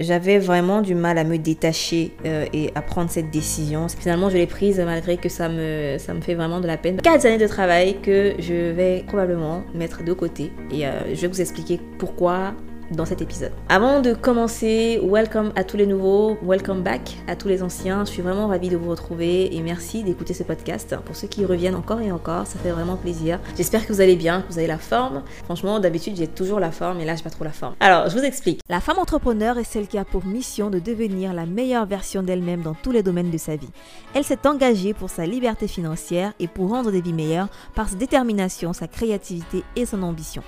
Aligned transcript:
J'avais 0.00 0.38
vraiment 0.38 0.80
du 0.80 0.94
mal 0.94 1.18
à 1.18 1.24
me 1.24 1.36
détacher 1.36 2.12
euh, 2.24 2.46
et 2.54 2.70
à 2.74 2.80
prendre 2.80 3.10
cette 3.10 3.30
décision. 3.30 3.88
Finalement, 3.88 4.30
je 4.30 4.38
l'ai 4.38 4.46
prise 4.46 4.80
malgré 4.80 5.18
que 5.18 5.28
ça 5.28 5.50
me, 5.50 5.98
fait 6.22 6.34
vraiment 6.34 6.60
de 6.60 6.66
la 6.66 6.78
peine. 6.78 6.96
Quatre 6.96 7.26
années 7.26 7.36
de 7.36 7.46
travail 7.46 8.00
que 8.00 8.32
je 8.38 8.70
vais 8.70 9.04
probablement 9.06 9.62
mettre 9.74 10.02
de 10.02 10.14
côté 10.14 10.50
et 10.72 10.86
euh, 10.86 11.14
je 11.14 11.20
vais 11.20 11.28
vous 11.28 11.42
expliquer 11.42 11.78
pourquoi 11.98 12.54
dans 12.96 13.04
cet 13.04 13.22
épisode. 13.22 13.52
Avant 13.68 14.00
de 14.00 14.14
commencer, 14.14 15.00
welcome 15.02 15.52
à 15.56 15.64
tous 15.64 15.76
les 15.76 15.86
nouveaux, 15.86 16.36
welcome 16.42 16.82
back 16.82 17.16
à 17.26 17.36
tous 17.36 17.48
les 17.48 17.62
anciens. 17.62 18.04
Je 18.04 18.10
suis 18.10 18.22
vraiment 18.22 18.48
ravie 18.48 18.68
de 18.68 18.76
vous 18.76 18.90
retrouver 18.90 19.54
et 19.54 19.60
merci 19.60 20.02
d'écouter 20.02 20.34
ce 20.34 20.42
podcast. 20.42 20.96
Pour 21.04 21.16
ceux 21.16 21.28
qui 21.28 21.44
reviennent 21.44 21.74
encore 21.74 22.00
et 22.00 22.12
encore, 22.12 22.46
ça 22.46 22.58
fait 22.58 22.70
vraiment 22.70 22.96
plaisir. 22.96 23.40
J'espère 23.56 23.86
que 23.86 23.92
vous 23.92 24.00
allez 24.00 24.16
bien, 24.16 24.42
que 24.42 24.52
vous 24.52 24.58
avez 24.58 24.66
la 24.66 24.78
forme. 24.78 25.22
Franchement, 25.44 25.80
d'habitude, 25.80 26.16
j'ai 26.16 26.26
toujours 26.26 26.60
la 26.60 26.70
forme 26.70 27.00
et 27.00 27.04
là, 27.04 27.16
j'ai 27.16 27.22
pas 27.22 27.30
trop 27.30 27.44
la 27.44 27.52
forme. 27.52 27.74
Alors, 27.80 28.08
je 28.08 28.18
vous 28.18 28.24
explique. 28.24 28.60
La 28.68 28.80
femme 28.80 28.98
entrepreneur 28.98 29.58
est 29.58 29.64
celle 29.64 29.86
qui 29.86 29.98
a 29.98 30.04
pour 30.04 30.24
mission 30.24 30.70
de 30.70 30.78
devenir 30.78 31.32
la 31.32 31.46
meilleure 31.46 31.86
version 31.86 32.22
d'elle-même 32.22 32.62
dans 32.62 32.74
tous 32.74 32.92
les 32.92 33.02
domaines 33.02 33.30
de 33.30 33.38
sa 33.38 33.56
vie. 33.56 33.70
Elle 34.14 34.24
s'est 34.24 34.46
engagée 34.46 34.94
pour 34.94 35.10
sa 35.10 35.26
liberté 35.26 35.68
financière 35.68 36.32
et 36.38 36.48
pour 36.48 36.70
rendre 36.70 36.90
des 36.90 37.00
vies 37.00 37.12
meilleures 37.12 37.48
par 37.74 37.88
sa 37.88 37.96
détermination, 37.96 38.72
sa 38.72 38.88
créativité 38.88 39.64
et 39.76 39.86
son 39.86 40.02
ambition. 40.02 40.42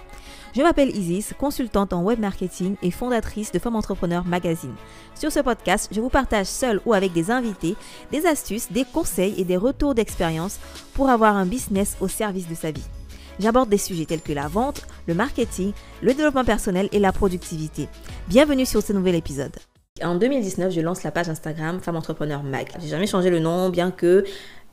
Je 0.56 0.62
m'appelle 0.62 0.96
Isis, 0.96 1.34
consultante 1.36 1.92
en 1.92 2.04
web 2.04 2.20
marketing 2.20 2.76
et 2.80 2.92
fondatrice 2.92 3.50
de 3.50 3.58
Femmes 3.58 3.74
Entrepreneurs 3.74 4.24
Magazine. 4.24 4.74
Sur 5.16 5.32
ce 5.32 5.40
podcast, 5.40 5.88
je 5.90 6.00
vous 6.00 6.10
partage 6.10 6.46
seul 6.46 6.80
ou 6.86 6.94
avec 6.94 7.12
des 7.12 7.32
invités 7.32 7.74
des 8.12 8.24
astuces, 8.24 8.70
des 8.70 8.84
conseils 8.84 9.34
et 9.36 9.42
des 9.42 9.56
retours 9.56 9.96
d'expérience 9.96 10.60
pour 10.92 11.10
avoir 11.10 11.36
un 11.36 11.44
business 11.44 11.96
au 12.00 12.06
service 12.06 12.48
de 12.48 12.54
sa 12.54 12.70
vie. 12.70 12.86
J'aborde 13.40 13.68
des 13.68 13.78
sujets 13.78 14.04
tels 14.04 14.22
que 14.22 14.32
la 14.32 14.46
vente, 14.46 14.86
le 15.08 15.14
marketing, 15.14 15.72
le 16.02 16.14
développement 16.14 16.44
personnel 16.44 16.88
et 16.92 17.00
la 17.00 17.10
productivité. 17.10 17.88
Bienvenue 18.28 18.64
sur 18.64 18.80
ce 18.80 18.92
nouvel 18.92 19.16
épisode. 19.16 19.56
En 20.02 20.16
2019, 20.16 20.72
je 20.72 20.80
lance 20.80 21.02
la 21.04 21.10
page 21.10 21.28
Instagram 21.28 21.80
Femme 21.80 21.94
Entrepreneur 21.94 22.42
Mag. 22.42 22.68
J'ai 22.80 22.88
jamais 22.88 23.06
changé 23.06 23.30
le 23.30 23.38
nom, 23.38 23.70
bien 23.70 23.90
que 23.90 24.24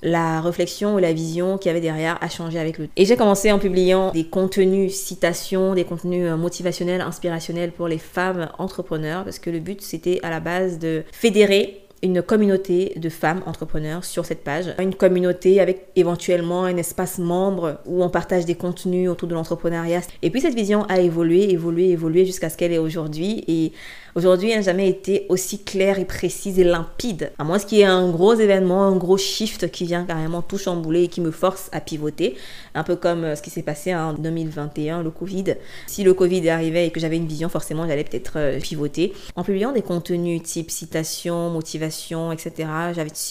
la 0.01 0.41
réflexion 0.41 0.95
ou 0.95 0.97
la 0.97 1.13
vision 1.13 1.57
qu'il 1.57 1.69
y 1.69 1.71
avait 1.71 1.81
derrière 1.81 2.17
a 2.21 2.29
changé 2.29 2.59
avec 2.59 2.77
le. 2.77 2.87
Et 2.95 3.05
j'ai 3.05 3.15
commencé 3.15 3.51
en 3.51 3.59
publiant 3.59 4.11
des 4.11 4.25
contenus 4.25 4.93
citations, 4.93 5.73
des 5.73 5.83
contenus 5.83 6.27
euh, 6.27 6.37
motivationnels, 6.37 7.01
inspirationnels 7.01 7.71
pour 7.71 7.87
les 7.87 7.97
femmes 7.97 8.49
entrepreneurs, 8.57 9.23
parce 9.23 9.39
que 9.39 9.49
le 9.49 9.59
but 9.59 9.81
c'était 9.81 10.19
à 10.23 10.29
la 10.29 10.39
base 10.39 10.79
de 10.79 11.03
fédérer 11.11 11.81
une 12.03 12.21
communauté 12.21 12.93
de 12.95 13.09
femmes 13.09 13.43
entrepreneurs 13.45 14.05
sur 14.05 14.25
cette 14.25 14.43
page. 14.43 14.73
Une 14.79 14.95
communauté 14.95 15.59
avec 15.59 15.87
éventuellement 15.95 16.63
un 16.63 16.77
espace 16.77 17.19
membre 17.19 17.79
où 17.85 18.03
on 18.03 18.09
partage 18.09 18.45
des 18.45 18.55
contenus 18.55 19.09
autour 19.09 19.27
de 19.27 19.35
l'entrepreneuriat. 19.35 20.01
Et 20.21 20.29
puis 20.29 20.41
cette 20.41 20.55
vision 20.55 20.83
a 20.85 20.99
évolué, 20.99 21.51
évolué, 21.51 21.89
évolué 21.89 22.25
jusqu'à 22.25 22.49
ce 22.49 22.57
qu'elle 22.57 22.73
est 22.73 22.79
aujourd'hui. 22.79 23.43
Et 23.47 23.71
Aujourd'hui, 24.13 24.49
elle 24.49 24.57
n'a 24.57 24.61
jamais 24.63 24.89
été 24.89 25.25
aussi 25.29 25.63
claire 25.63 25.97
et 25.97 26.03
précise 26.03 26.59
et 26.59 26.65
limpide. 26.65 27.31
À 27.39 27.45
moins 27.45 27.59
qu'il 27.59 27.77
y 27.77 27.81
ait 27.81 27.85
un 27.85 28.09
gros 28.09 28.33
événement, 28.33 28.83
un 28.83 28.97
gros 28.97 29.17
shift 29.17 29.71
qui 29.71 29.85
vient 29.85 30.03
carrément 30.03 30.41
tout 30.41 30.57
chambouler 30.57 31.03
et 31.03 31.07
qui 31.07 31.21
me 31.21 31.31
force 31.31 31.69
à 31.71 31.79
pivoter. 31.79 32.35
Un 32.75 32.83
peu 32.83 32.97
comme 32.97 33.23
euh, 33.23 33.35
ce 33.35 33.41
qui 33.41 33.49
s'est 33.49 33.63
passé 33.63 33.95
en 33.95 34.13
2021, 34.13 35.03
le 35.03 35.11
Covid. 35.11 35.55
Si 35.87 36.03
le 36.03 36.13
Covid 36.13 36.49
arrivait 36.49 36.87
et 36.87 36.91
que 36.91 36.99
j'avais 36.99 37.15
une 37.15 37.27
vision, 37.27 37.47
forcément, 37.47 37.87
j'allais 37.87 38.03
peut-être 38.03 38.33
euh, 38.35 38.59
pivoter. 38.59 39.13
En 39.37 39.43
publiant 39.43 39.71
des 39.71 39.81
contenus 39.81 40.43
type 40.43 40.71
citation, 40.71 41.49
motivation, 41.49 42.33
etc., 42.33 42.67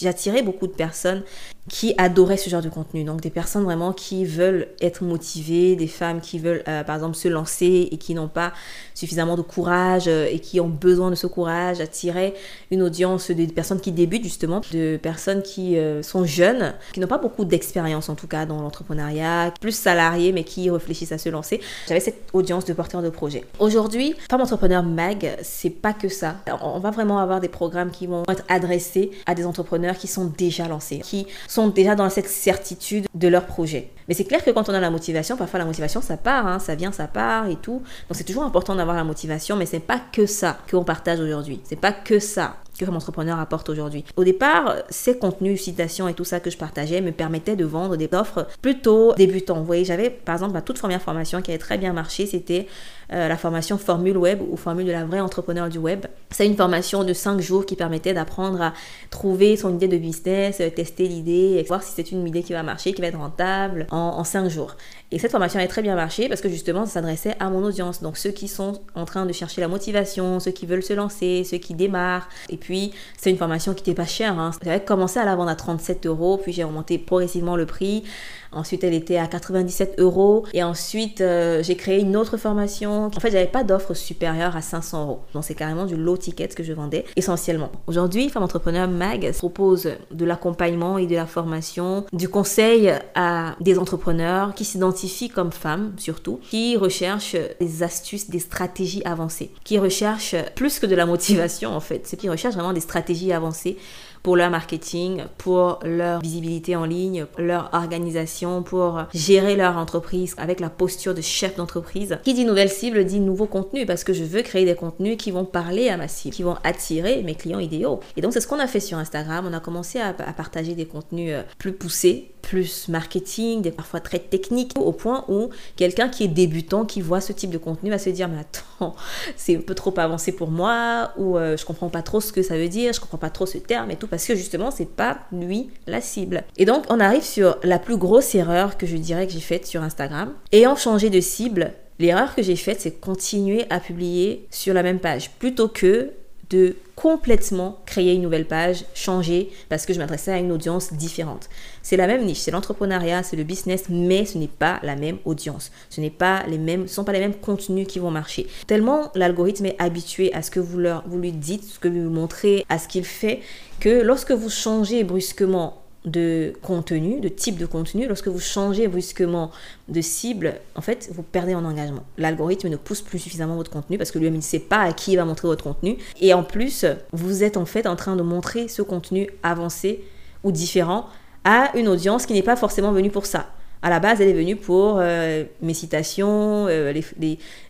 j'attirais 0.01 0.41
beaucoup 0.41 0.65
de 0.65 0.73
personnes 0.73 1.23
qui 1.69 1.93
adoraient 1.97 2.37
ce 2.37 2.49
genre 2.49 2.61
de 2.61 2.69
contenu. 2.69 3.03
Donc 3.03 3.21
des 3.21 3.29
personnes 3.29 3.63
vraiment 3.63 3.93
qui 3.93 4.25
veulent 4.25 4.67
être 4.81 5.03
motivées, 5.03 5.75
des 5.75 5.87
femmes 5.87 6.19
qui 6.19 6.39
veulent 6.39 6.63
euh, 6.67 6.83
par 6.83 6.95
exemple 6.95 7.15
se 7.15 7.27
lancer 7.27 7.87
et 7.91 7.97
qui 7.97 8.13
n'ont 8.15 8.27
pas 8.27 8.51
suffisamment 8.95 9.35
de 9.35 9.41
courage 9.41 10.05
euh, 10.07 10.27
et 10.29 10.39
qui 10.39 10.59
ont 10.59 10.67
besoin 10.67 11.09
de 11.11 11.15
ce 11.15 11.27
courage, 11.27 11.79
attirer 11.79 12.33
une 12.71 12.81
audience 12.81 13.29
de 13.29 13.45
personnes 13.45 13.79
qui 13.79 13.91
débutent 13.91 14.23
justement, 14.23 14.61
de 14.71 14.97
personnes 14.97 15.43
qui 15.43 15.77
euh, 15.77 16.01
sont 16.01 16.25
jeunes, 16.25 16.73
qui 16.93 16.99
n'ont 16.99 17.07
pas 17.07 17.19
beaucoup 17.19 17.45
d'expérience 17.45 18.09
en 18.09 18.15
tout 18.15 18.27
cas 18.27 18.45
dans 18.45 18.61
l'entrepreneuriat, 18.61 19.53
plus 19.61 19.75
salariés 19.75 20.31
mais 20.31 20.43
qui 20.43 20.69
réfléchissent 20.69 21.11
à 21.11 21.19
se 21.19 21.29
lancer. 21.29 21.61
J'avais 21.87 21.99
cette 21.99 22.23
audience 22.33 22.65
de 22.65 22.73
porteurs 22.73 23.03
de 23.03 23.09
projets. 23.09 23.45
Aujourd'hui, 23.59 24.15
Femme 24.29 24.41
Entrepreneur 24.41 24.81
Mag, 24.81 25.37
c'est 25.43 25.69
pas 25.69 25.93
que 25.93 26.09
ça. 26.09 26.37
On 26.61 26.79
va 26.79 26.89
vraiment 26.89 27.19
avoir 27.19 27.39
des 27.39 27.49
programmes 27.49 27.91
qui 27.91 28.07
vont 28.07 28.23
être 28.29 28.43
adressés 28.49 29.11
à 29.27 29.35
des 29.35 29.45
entrepreneurs 29.45 29.97
qui 29.97 30.07
sont 30.07 30.25
déjà 30.25 30.67
lancés, 30.67 30.99
qui 30.99 31.27
sont 31.51 31.67
déjà 31.67 31.95
dans 31.95 32.09
cette 32.09 32.29
certitude 32.29 33.07
de 33.13 33.27
leur 33.27 33.45
projet. 33.45 33.91
Mais 34.07 34.13
c'est 34.13 34.23
clair 34.23 34.43
que 34.43 34.51
quand 34.51 34.69
on 34.69 34.73
a 34.73 34.79
la 34.79 34.89
motivation, 34.89 35.35
parfois 35.35 35.59
la 35.59 35.65
motivation 35.65 36.01
ça 36.01 36.15
part, 36.15 36.47
hein, 36.47 36.59
ça 36.59 36.75
vient, 36.75 36.93
ça 36.93 37.07
part 37.07 37.47
et 37.47 37.57
tout. 37.57 37.81
Donc 38.07 38.13
c'est 38.13 38.23
toujours 38.23 38.43
important 38.43 38.73
d'avoir 38.75 38.95
la 38.95 39.03
motivation, 39.03 39.57
mais 39.57 39.65
c'est 39.65 39.81
pas 39.81 39.99
que 40.13 40.25
ça 40.25 40.57
qu'on 40.69 40.85
partage 40.85 41.19
aujourd'hui. 41.19 41.59
C'est 41.65 41.75
pas 41.75 41.91
que 41.91 42.19
ça 42.19 42.55
que 42.85 42.91
entrepreneur 42.91 43.39
apporte 43.39 43.69
aujourd'hui. 43.69 44.03
Au 44.15 44.23
départ, 44.23 44.75
ces 44.89 45.17
contenus, 45.17 45.61
citations 45.61 46.07
et 46.07 46.13
tout 46.13 46.23
ça 46.23 46.39
que 46.39 46.49
je 46.49 46.57
partageais 46.57 47.01
me 47.01 47.11
permettaient 47.11 47.55
de 47.55 47.65
vendre 47.65 47.95
des 47.95 48.09
offres 48.13 48.47
plutôt 48.61 49.13
débutants. 49.13 49.59
Vous 49.59 49.65
voyez, 49.65 49.85
j'avais 49.85 50.09
par 50.09 50.35
exemple 50.35 50.53
ma 50.53 50.61
toute 50.61 50.79
première 50.79 51.01
formation 51.01 51.41
qui 51.41 51.51
avait 51.51 51.57
très 51.57 51.77
bien 51.77 51.93
marché, 51.93 52.25
c'était 52.25 52.67
euh, 53.13 53.27
la 53.27 53.37
formation 53.37 53.77
Formule 53.77 54.17
Web 54.17 54.41
ou 54.41 54.55
Formule 54.55 54.85
de 54.85 54.91
la 54.91 55.03
vraie 55.03 55.19
entrepreneur 55.19 55.67
du 55.69 55.77
web. 55.77 56.05
C'est 56.29 56.45
une 56.45 56.55
formation 56.55 57.03
de 57.03 57.13
5 57.13 57.41
jours 57.41 57.65
qui 57.65 57.75
permettait 57.75 58.13
d'apprendre 58.13 58.61
à 58.61 58.73
trouver 59.09 59.57
son 59.57 59.75
idée 59.75 59.89
de 59.89 59.97
business, 59.97 60.61
euh, 60.61 60.69
tester 60.69 61.07
l'idée, 61.07 61.63
voir 61.67 61.83
si 61.83 61.91
c'est 61.93 62.11
une 62.11 62.25
idée 62.25 62.41
qui 62.41 62.53
va 62.53 62.63
marcher, 62.63 62.93
qui 62.93 63.01
va 63.01 63.07
être 63.07 63.17
rentable 63.17 63.87
en, 63.91 63.97
en 63.97 64.23
5 64.23 64.47
jours. 64.49 64.75
Et 65.11 65.19
cette 65.19 65.31
formation 65.31 65.59
a 65.59 65.67
très 65.67 65.81
bien 65.81 65.95
marché 65.95 66.29
parce 66.29 66.39
que 66.39 66.47
justement, 66.47 66.85
ça 66.85 66.93
s'adressait 66.93 67.35
à 67.39 67.49
mon 67.49 67.63
audience. 67.65 68.01
Donc 68.01 68.15
ceux 68.15 68.31
qui 68.31 68.47
sont 68.47 68.81
en 68.95 69.03
train 69.03 69.25
de 69.25 69.33
chercher 69.33 69.59
la 69.59 69.67
motivation, 69.67 70.39
ceux 70.39 70.51
qui 70.51 70.65
veulent 70.65 70.83
se 70.83 70.93
lancer, 70.93 71.43
ceux 71.43 71.57
qui 71.57 71.73
démarrent. 71.73 72.29
Et 72.47 72.55
puis, 72.55 72.70
c'est 73.17 73.29
une 73.29 73.37
formation 73.37 73.73
qui 73.73 73.81
n'était 73.81 73.93
pas 73.93 74.07
chère. 74.07 74.39
Hein. 74.39 74.51
J'avais 74.63 74.83
commencé 74.83 75.19
à 75.19 75.25
la 75.25 75.35
vendre 75.35 75.49
à 75.49 75.55
37 75.55 76.05
euros, 76.05 76.37
puis 76.37 76.53
j'ai 76.53 76.63
augmenté 76.63 76.97
progressivement 76.97 77.55
le 77.55 77.65
prix. 77.65 78.03
Ensuite, 78.51 78.83
elle 78.83 78.93
était 78.93 79.17
à 79.17 79.27
97 79.27 79.95
euros. 79.99 80.45
Et 80.53 80.63
ensuite, 80.63 81.21
euh, 81.21 81.63
j'ai 81.63 81.75
créé 81.75 81.99
une 81.99 82.17
autre 82.17 82.37
formation. 82.37 83.05
En 83.05 83.19
fait, 83.19 83.31
j'avais 83.31 83.47
pas 83.47 83.63
d'offre 83.63 83.93
supérieure 83.93 84.55
à 84.55 84.61
500 84.61 85.03
euros. 85.03 85.19
Donc, 85.33 85.43
c'est 85.43 85.55
carrément 85.55 85.85
du 85.85 85.95
low 85.95 86.17
ticket 86.17 86.49
que 86.49 86.63
je 86.63 86.73
vendais 86.73 87.05
essentiellement. 87.15 87.71
Aujourd'hui, 87.87 88.29
Femme 88.29 88.43
Entrepreneur 88.43 88.87
Mag 88.87 89.31
propose 89.33 89.91
de 90.11 90.25
l'accompagnement 90.25 90.97
et 90.97 91.07
de 91.07 91.15
la 91.15 91.25
formation, 91.25 92.05
du 92.13 92.27
conseil 92.27 92.91
à 93.15 93.55
des 93.61 93.79
entrepreneurs 93.79 94.53
qui 94.53 94.65
s'identifient 94.65 95.29
comme 95.29 95.51
femmes, 95.51 95.93
surtout, 95.97 96.39
qui 96.49 96.75
recherchent 96.77 97.37
des 97.59 97.83
astuces, 97.83 98.29
des 98.29 98.39
stratégies 98.39 99.03
avancées, 99.05 99.51
qui 99.63 99.79
recherchent 99.79 100.35
plus 100.55 100.79
que 100.79 100.85
de 100.85 100.95
la 100.95 101.05
motivation, 101.05 101.73
en 101.73 101.79
fait. 101.79 102.01
C'est 102.05 102.17
qui 102.17 102.29
recherchent 102.29 102.55
vraiment 102.55 102.73
des 102.73 102.81
stratégies 102.81 103.31
avancées 103.31 103.77
pour 104.23 104.35
leur 104.35 104.49
marketing, 104.49 105.23
pour 105.37 105.79
leur 105.83 106.21
visibilité 106.21 106.75
en 106.75 106.85
ligne, 106.85 107.25
leur 107.37 107.69
organisation, 107.73 108.63
pour 108.63 109.03
gérer 109.13 109.55
leur 109.55 109.77
entreprise 109.77 110.35
avec 110.37 110.59
la 110.59 110.69
posture 110.69 111.13
de 111.13 111.21
chef 111.21 111.55
d'entreprise. 111.55 112.17
Qui 112.23 112.33
dit 112.33 112.45
nouvelle 112.45 112.69
cible 112.69 113.05
dit 113.05 113.19
nouveau 113.19 113.45
contenu 113.45 113.85
parce 113.85 114.03
que 114.03 114.13
je 114.13 114.23
veux 114.23 114.41
créer 114.41 114.65
des 114.65 114.75
contenus 114.75 115.17
qui 115.17 115.31
vont 115.31 115.45
parler 115.45 115.89
à 115.89 115.97
ma 115.97 116.07
cible, 116.07 116.35
qui 116.35 116.43
vont 116.43 116.57
attirer 116.63 117.23
mes 117.23 117.35
clients 117.35 117.59
idéaux. 117.59 117.99
Et 118.17 118.21
donc 118.21 118.33
c'est 118.33 118.41
ce 118.41 118.47
qu'on 118.47 118.59
a 118.59 118.67
fait 118.67 118.79
sur 118.79 118.97
Instagram. 118.97 119.45
On 119.49 119.53
a 119.53 119.59
commencé 119.59 119.99
à, 119.99 120.13
partager 120.13 120.75
des 120.75 120.85
contenus 120.85 121.33
euh, 121.33 121.43
plus 121.57 121.73
poussés, 121.73 122.31
plus 122.41 122.87
marketing, 122.89 123.61
des 123.61 123.71
parfois 123.71 123.99
très 123.99 124.19
techniques, 124.19 124.73
au 124.77 124.91
point 124.91 125.25
où 125.27 125.49
quelqu'un 125.75 126.09
qui 126.09 126.23
est 126.23 126.27
débutant, 126.27 126.85
qui 126.85 127.01
voit 127.01 127.21
ce 127.21 127.33
type 127.33 127.49
de 127.49 127.57
contenu, 127.57 127.89
va 127.89 127.99
se 127.99 128.09
dire 128.09 128.27
mais 128.27 128.39
attends, 128.39 128.95
c'est 129.35 129.57
un 129.57 129.61
peu 129.61 129.75
trop 129.75 129.93
avancé 129.97 130.31
pour 130.31 130.49
moi, 130.49 131.11
ou 131.17 131.37
euh, 131.37 131.57
je 131.57 131.65
comprends 131.65 131.89
pas 131.89 132.01
trop 132.01 132.19
ce 132.19 132.31
que 132.31 132.41
ça 132.41 132.57
veut 132.57 132.69
dire, 132.69 132.93
je 132.93 132.99
comprends 132.99 133.17
pas 133.17 133.29
trop 133.29 133.45
ce 133.45 133.57
terme 133.57 133.91
et 133.91 133.95
tout, 133.95 134.07
parce 134.11 134.27
que 134.27 134.35
justement 134.35 134.69
c'est 134.69 134.89
pas 134.89 135.21
lui 135.31 135.71
la 135.87 136.01
cible. 136.01 136.43
Et 136.57 136.65
donc 136.65 136.83
on 136.89 136.99
arrive 136.99 137.23
sur 137.23 137.57
la 137.63 137.79
plus 137.79 137.97
grosse 137.97 138.35
erreur 138.35 138.77
que 138.77 138.85
je 138.85 138.97
dirais 138.97 139.25
que 139.25 139.33
j'ai 139.33 139.39
faite 139.39 139.65
sur 139.65 139.81
Instagram. 139.81 140.33
Ayant 140.51 140.75
changé 140.75 141.09
de 141.09 141.19
cible, 141.19 141.73
l'erreur 141.97 142.35
que 142.35 142.43
j'ai 142.43 142.55
faite 142.55 142.81
c'est 142.81 142.99
continuer 142.99 143.65
à 143.71 143.79
publier 143.79 144.45
sur 144.51 144.75
la 144.75 144.83
même 144.83 144.99
page 144.99 145.31
plutôt 145.31 145.67
que 145.67 146.11
de 146.51 146.75
complètement 146.95 147.79
créer 147.85 148.13
une 148.13 148.21
nouvelle 148.21 148.45
page, 148.45 148.85
changer, 148.93 149.49
parce 149.69 149.85
que 149.85 149.93
je 149.93 149.99
m'adressais 149.99 150.33
à 150.33 150.37
une 150.37 150.51
audience 150.51 150.93
différente. 150.93 151.49
C'est 151.81 151.97
la 151.97 152.05
même 152.05 152.25
niche, 152.25 152.39
c'est 152.39 152.51
l'entrepreneuriat, 152.51 153.23
c'est 153.23 153.37
le 153.37 153.43
business, 153.43 153.85
mais 153.89 154.25
ce 154.25 154.37
n'est 154.37 154.47
pas 154.47 154.79
la 154.83 154.95
même 154.95 155.17
audience. 155.25 155.71
Ce 155.89 156.01
n'est 156.01 156.11
pas 156.11 156.43
les 156.47 156.57
mêmes, 156.57 156.87
ce 156.87 156.93
sont 156.93 157.03
pas 157.03 157.13
les 157.13 157.19
mêmes 157.19 157.33
contenus 157.33 157.87
qui 157.87 157.99
vont 157.99 158.11
marcher. 158.11 158.47
Tellement 158.67 159.11
l'algorithme 159.15 159.65
est 159.65 159.81
habitué 159.81 160.31
à 160.33 160.41
ce 160.41 160.51
que 160.51 160.59
vous, 160.59 160.77
leur, 160.77 161.03
vous 161.07 161.17
lui 161.17 161.31
dites, 161.31 161.63
ce 161.63 161.79
que 161.79 161.87
vous 161.87 161.95
lui 161.95 162.01
montrez, 162.01 162.65
à 162.69 162.77
ce 162.77 162.87
qu'il 162.87 163.05
fait, 163.05 163.39
que 163.79 164.01
lorsque 164.03 164.31
vous 164.31 164.49
changez 164.49 165.03
brusquement 165.03 165.80
de 166.05 166.53
contenu, 166.61 167.19
de 167.19 167.27
type 167.27 167.57
de 167.57 167.65
contenu, 167.65 168.07
lorsque 168.07 168.27
vous 168.27 168.39
changez 168.39 168.87
brusquement 168.87 169.51
de 169.87 170.01
cible, 170.01 170.55
en 170.75 170.81
fait, 170.81 171.09
vous 171.13 171.21
perdez 171.21 171.53
en 171.53 171.63
engagement. 171.63 172.03
L'algorithme 172.17 172.69
ne 172.69 172.75
pousse 172.75 173.01
plus 173.01 173.19
suffisamment 173.19 173.55
votre 173.55 173.71
contenu 173.71 173.97
parce 173.97 174.11
que 174.11 174.17
lui-même 174.17 174.35
ne 174.35 174.41
sait 174.41 174.59
pas 174.59 174.79
à 174.79 174.93
qui 174.93 175.13
il 175.13 175.17
va 175.17 175.25
montrer 175.25 175.47
votre 175.47 175.63
contenu. 175.63 175.97
Et 176.19 176.33
en 176.33 176.43
plus, 176.43 176.85
vous 177.11 177.43
êtes 177.43 177.57
en 177.57 177.65
fait 177.65 177.85
en 177.85 177.95
train 177.95 178.15
de 178.15 178.23
montrer 178.23 178.67
ce 178.67 178.81
contenu 178.81 179.29
avancé 179.43 180.03
ou 180.43 180.51
différent 180.51 181.05
à 181.43 181.75
une 181.77 181.87
audience 181.87 182.25
qui 182.25 182.33
n'est 182.33 182.43
pas 182.43 182.55
forcément 182.55 182.91
venue 182.91 183.09
pour 183.09 183.25
ça. 183.25 183.47
À 183.83 183.89
la 183.89 183.99
base, 183.99 184.21
elle 184.21 184.29
est 184.29 184.33
venue 184.33 184.55
pour 184.55 184.97
euh, 184.99 185.43
mes 185.61 185.73
citations, 185.73 186.67
euh, 186.67 186.93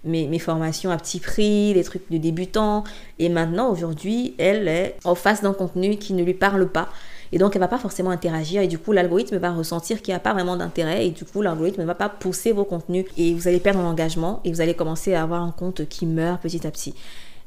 mes, 0.04 0.28
mes, 0.28 0.39
formations 0.39 0.92
à 0.92 0.98
petit 0.98 1.22
prix, 1.22 1.74
les 1.74 1.83
trucs 1.86 2.12
de 2.12 2.18
débutants. 2.18 2.83
Et 3.18 3.30
maintenant, 3.30 3.72
aujourd'hui, 3.72 4.36
elle 4.38 4.68
est 4.68 4.98
en 5.06 5.16
face 5.16 5.42
d'un 5.42 5.54
contenu 5.54 5.95
qui 5.95 6.13
ne 6.13 6.24
lui 6.24 6.33
parle 6.33 6.68
pas. 6.68 6.89
Et 7.31 7.38
donc, 7.38 7.56
elle 7.56 7.62
va 7.62 7.68
pas 7.68 7.78
forcément 7.78 8.10
interagir. 8.10 8.62
Et 8.62 8.68
du 8.68 8.78
coup, 8.78 8.92
l'algorithme 8.92 9.38
va 9.38 9.51
ressentir 9.51 10.01
qu'il 10.01 10.12
n'y 10.12 10.18
a 10.18 10.19
pas 10.19 10.33
vraiment 10.33 10.57
d'intérêt. 10.57 11.07
Et 11.07 11.12
du 11.12 11.24
coup, 11.25 11.42
l'algorithme 11.42 11.81
ne 11.81 11.88
va 11.88 11.95
pas 11.95 12.10
pousser 12.10 12.51
vos 12.51 12.66
contenus. 12.66 13.06
Et 13.18 13.33
vous 13.33 13.48
allez 13.48 13.60
perdre 13.60 13.81
l'engagement. 13.81 14.42
Et 14.44 14.51
vous 14.51 14.62
allez 14.62 14.74
commencer 14.74 15.13
à 15.13 15.24
avoir 15.24 15.42
un 15.42 15.51
compte 15.51 15.88
qui 15.88 16.06
meurt 16.06 16.42
petit 16.42 16.66
à 16.68 16.72
petit. 16.72 16.94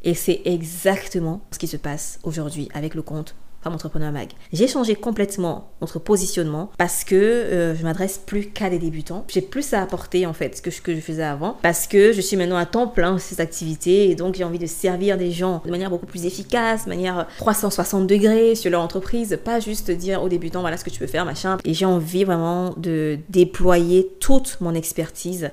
Et 0.03 0.15
c'est 0.15 0.43
exactement 0.45 1.41
ce 1.51 1.59
qui 1.59 1.67
se 1.67 1.77
passe 1.77 2.19
aujourd'hui 2.23 2.69
avec 2.75 2.95
le 2.95 3.03
compte 3.03 3.35
Femme 3.65 3.75
Entrepreneur 3.75 4.13
Mag. 4.13 4.29
J'ai 4.53 4.69
changé 4.69 4.95
complètement 4.95 5.71
notre 5.81 5.99
positionnement 5.99 6.71
parce 6.77 7.03
que 7.03 7.15
euh, 7.15 7.75
je 7.75 7.83
m'adresse 7.83 8.19
plus 8.19 8.51
qu'à 8.51 8.69
des 8.69 8.79
débutants. 8.79 9.25
J'ai 9.29 9.41
plus 9.41 9.73
à 9.73 9.81
apporter 9.81 10.27
en 10.27 10.35
fait 10.35 10.61
que 10.61 10.71
ce 10.71 10.83
que 10.83 10.95
je 10.95 11.01
faisais 11.01 11.25
avant 11.25 11.57
parce 11.63 11.87
que 11.87 12.13
je 12.13 12.21
suis 12.21 12.37
maintenant 12.37 12.59
à 12.59 12.67
temps 12.67 12.87
plein 12.87 13.17
ces 13.17 13.41
activités 13.41 14.11
et 14.11 14.17
donc 14.17 14.35
j'ai 14.35 14.45
envie 14.45 14.59
de 14.59 14.67
servir 14.67 15.17
des 15.17 15.31
gens 15.31 15.63
de 15.65 15.71
manière 15.71 15.89
beaucoup 15.89 16.05
plus 16.05 16.27
efficace, 16.27 16.85
de 16.85 16.91
manière 16.91 17.27
360 17.39 18.07
degrés 18.07 18.55
sur 18.55 18.71
leur 18.71 18.83
entreprise, 18.83 19.39
pas 19.43 19.61
juste 19.61 19.91
dire 19.91 20.23
aux 20.23 20.29
débutants 20.29 20.61
voilà 20.61 20.77
ce 20.77 20.85
que 20.85 20.91
tu 20.91 20.99
peux 20.99 21.07
faire, 21.07 21.25
machin. 21.25 21.57
Et 21.65 21.73
j'ai 21.73 21.87
envie 21.87 22.25
vraiment 22.25 22.75
de 22.77 23.19
déployer 23.31 24.11
toute 24.21 24.59
mon 24.61 24.75
expertise 24.75 25.51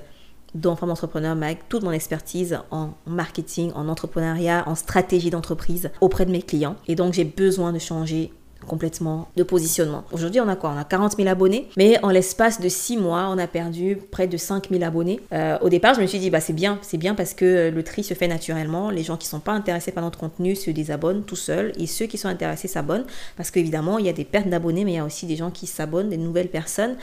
dans 0.54 0.76
Femme 0.76 0.90
Entrepreneur 0.90 1.34
Mag, 1.34 1.58
toute 1.68 1.82
mon 1.82 1.92
expertise 1.92 2.58
en 2.70 2.90
marketing, 3.06 3.72
en 3.74 3.88
entrepreneuriat, 3.88 4.64
en 4.66 4.74
stratégie 4.74 5.30
d'entreprise 5.30 5.90
auprès 6.00 6.26
de 6.26 6.30
mes 6.30 6.42
clients. 6.42 6.76
Et 6.86 6.94
donc 6.94 7.14
j'ai 7.14 7.24
besoin 7.24 7.72
de 7.72 7.78
changer 7.78 8.32
complètement 8.66 9.28
de 9.36 9.42
positionnement. 9.42 10.04
Aujourd'hui, 10.12 10.40
on 10.40 10.48
a 10.48 10.56
quoi? 10.56 10.72
On 10.74 10.78
a 10.78 10.84
40 10.84 11.16
000 11.16 11.28
abonnés, 11.28 11.68
mais 11.76 12.02
en 12.04 12.10
l'espace 12.10 12.60
de 12.60 12.68
6 12.68 12.96
mois, 12.96 13.28
on 13.30 13.38
a 13.38 13.46
perdu 13.46 13.98
près 14.10 14.26
de 14.26 14.36
5 14.36 14.68
000 14.70 14.82
abonnés. 14.82 15.20
Euh, 15.32 15.58
au 15.60 15.68
départ, 15.68 15.94
je 15.94 16.00
me 16.00 16.06
suis 16.06 16.18
dit, 16.18 16.30
bah, 16.30 16.40
c'est 16.40 16.52
bien, 16.52 16.78
c'est 16.82 16.98
bien 16.98 17.14
parce 17.14 17.34
que 17.34 17.70
le 17.70 17.82
tri 17.82 18.04
se 18.04 18.14
fait 18.14 18.28
naturellement. 18.28 18.90
Les 18.90 19.02
gens 19.02 19.16
qui 19.16 19.26
sont 19.26 19.40
pas 19.40 19.52
intéressés 19.52 19.92
par 19.92 20.02
notre 20.02 20.18
contenu 20.18 20.56
se 20.56 20.70
désabonnent 20.70 21.22
tout 21.22 21.36
seuls 21.36 21.72
et 21.78 21.86
ceux 21.86 22.06
qui 22.06 22.18
sont 22.18 22.28
intéressés 22.28 22.68
s'abonnent 22.68 23.04
parce 23.36 23.50
qu'évidemment, 23.50 23.98
il 23.98 24.06
y 24.06 24.08
a 24.08 24.12
des 24.12 24.24
pertes 24.24 24.48
d'abonnés, 24.48 24.84
mais 24.84 24.92
il 24.92 24.96
y 24.96 24.98
a 24.98 25.04
aussi 25.04 25.26
des 25.26 25.36
gens 25.36 25.50
qui 25.50 25.66
s'abonnent, 25.66 26.08
des 26.08 26.16
nouvelles 26.16 26.48
personnes. 26.48 26.96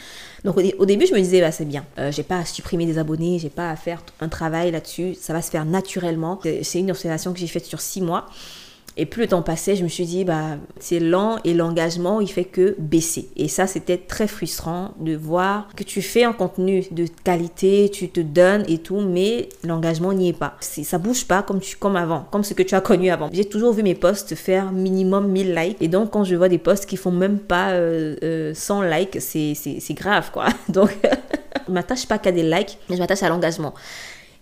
Donc 0.43 0.57
au, 0.57 0.85
début, 0.85 1.05
je 1.05 1.13
me 1.13 1.19
disais, 1.19 1.41
bah, 1.41 1.51
c'est 1.51 1.65
bien, 1.65 1.85
euh, 1.97 2.11
j'ai 2.11 2.23
pas 2.23 2.39
à 2.39 2.45
supprimer 2.45 2.85
des 2.85 2.97
abonnés, 2.97 3.39
j'ai 3.39 3.49
pas 3.49 3.69
à 3.69 3.75
faire 3.75 4.01
un 4.21 4.29
travail 4.29 4.71
là-dessus, 4.71 5.15
ça 5.15 5.33
va 5.33 5.41
se 5.41 5.49
faire 5.49 5.65
naturellement. 5.65 6.39
C'est 6.61 6.79
une 6.79 6.91
observation 6.91 7.33
que 7.33 7.39
j'ai 7.39 7.47
faite 7.47 7.65
sur 7.65 7.81
6 7.81 8.01
mois. 8.01 8.27
Et 8.99 9.05
plus 9.05 9.21
le 9.21 9.27
temps 9.29 9.41
passait, 9.41 9.77
je 9.77 9.83
me 9.83 9.87
suis 9.87 10.05
dit, 10.05 10.25
bah, 10.25 10.57
c'est 10.77 10.99
lent 10.99 11.37
et 11.45 11.53
l'engagement, 11.53 12.19
il 12.19 12.27
fait 12.27 12.43
que 12.43 12.75
baisser. 12.77 13.29
Et 13.37 13.47
ça, 13.47 13.65
c'était 13.65 13.95
très 13.97 14.27
frustrant 14.27 14.93
de 14.99 15.15
voir 15.15 15.69
que 15.77 15.85
tu 15.85 16.01
fais 16.01 16.25
un 16.25 16.33
contenu 16.33 16.83
de 16.91 17.05
qualité, 17.23 17.89
tu 17.93 18.09
te 18.09 18.19
donnes 18.19 18.65
et 18.67 18.79
tout, 18.79 18.99
mais 18.99 19.47
l'engagement 19.63 20.11
n'y 20.11 20.27
est 20.27 20.33
pas. 20.33 20.57
Ça 20.59 20.97
bouge 20.97 21.23
pas 21.23 21.43
comme, 21.43 21.95
avant, 21.95 22.27
comme 22.29 22.43
ce 22.43 22.53
que 22.53 22.61
tu 22.61 22.75
as 22.75 22.81
connu 22.81 23.09
avant. 23.09 23.29
J'ai 23.31 23.45
toujours 23.45 23.71
vu 23.71 23.83
mes 23.83 23.95
posts 23.95 24.35
faire 24.35 24.73
minimum 24.73 25.29
1000 25.29 25.55
likes. 25.55 25.77
Et 25.79 25.87
donc, 25.87 26.11
quand 26.11 26.25
je 26.25 26.35
vois 26.35 26.49
des 26.49 26.57
posts 26.57 26.85
qui 26.85 26.97
font 26.97 27.11
même 27.11 27.39
pas 27.39 27.69
100 27.69 27.75
euh, 27.75 28.15
euh, 28.21 28.53
likes, 28.89 29.17
c'est 29.21 29.93
grave, 29.93 30.29
quoi. 30.33 30.47
Donc, 30.67 30.89
je 31.67 31.71
m'attache 31.71 32.05
pas 32.05 32.17
qu'à 32.17 32.33
des 32.33 32.43
likes, 32.43 32.77
mais 32.89 32.97
je 32.97 33.01
m'attache 33.01 33.23
à 33.23 33.29
l'engagement. 33.29 33.73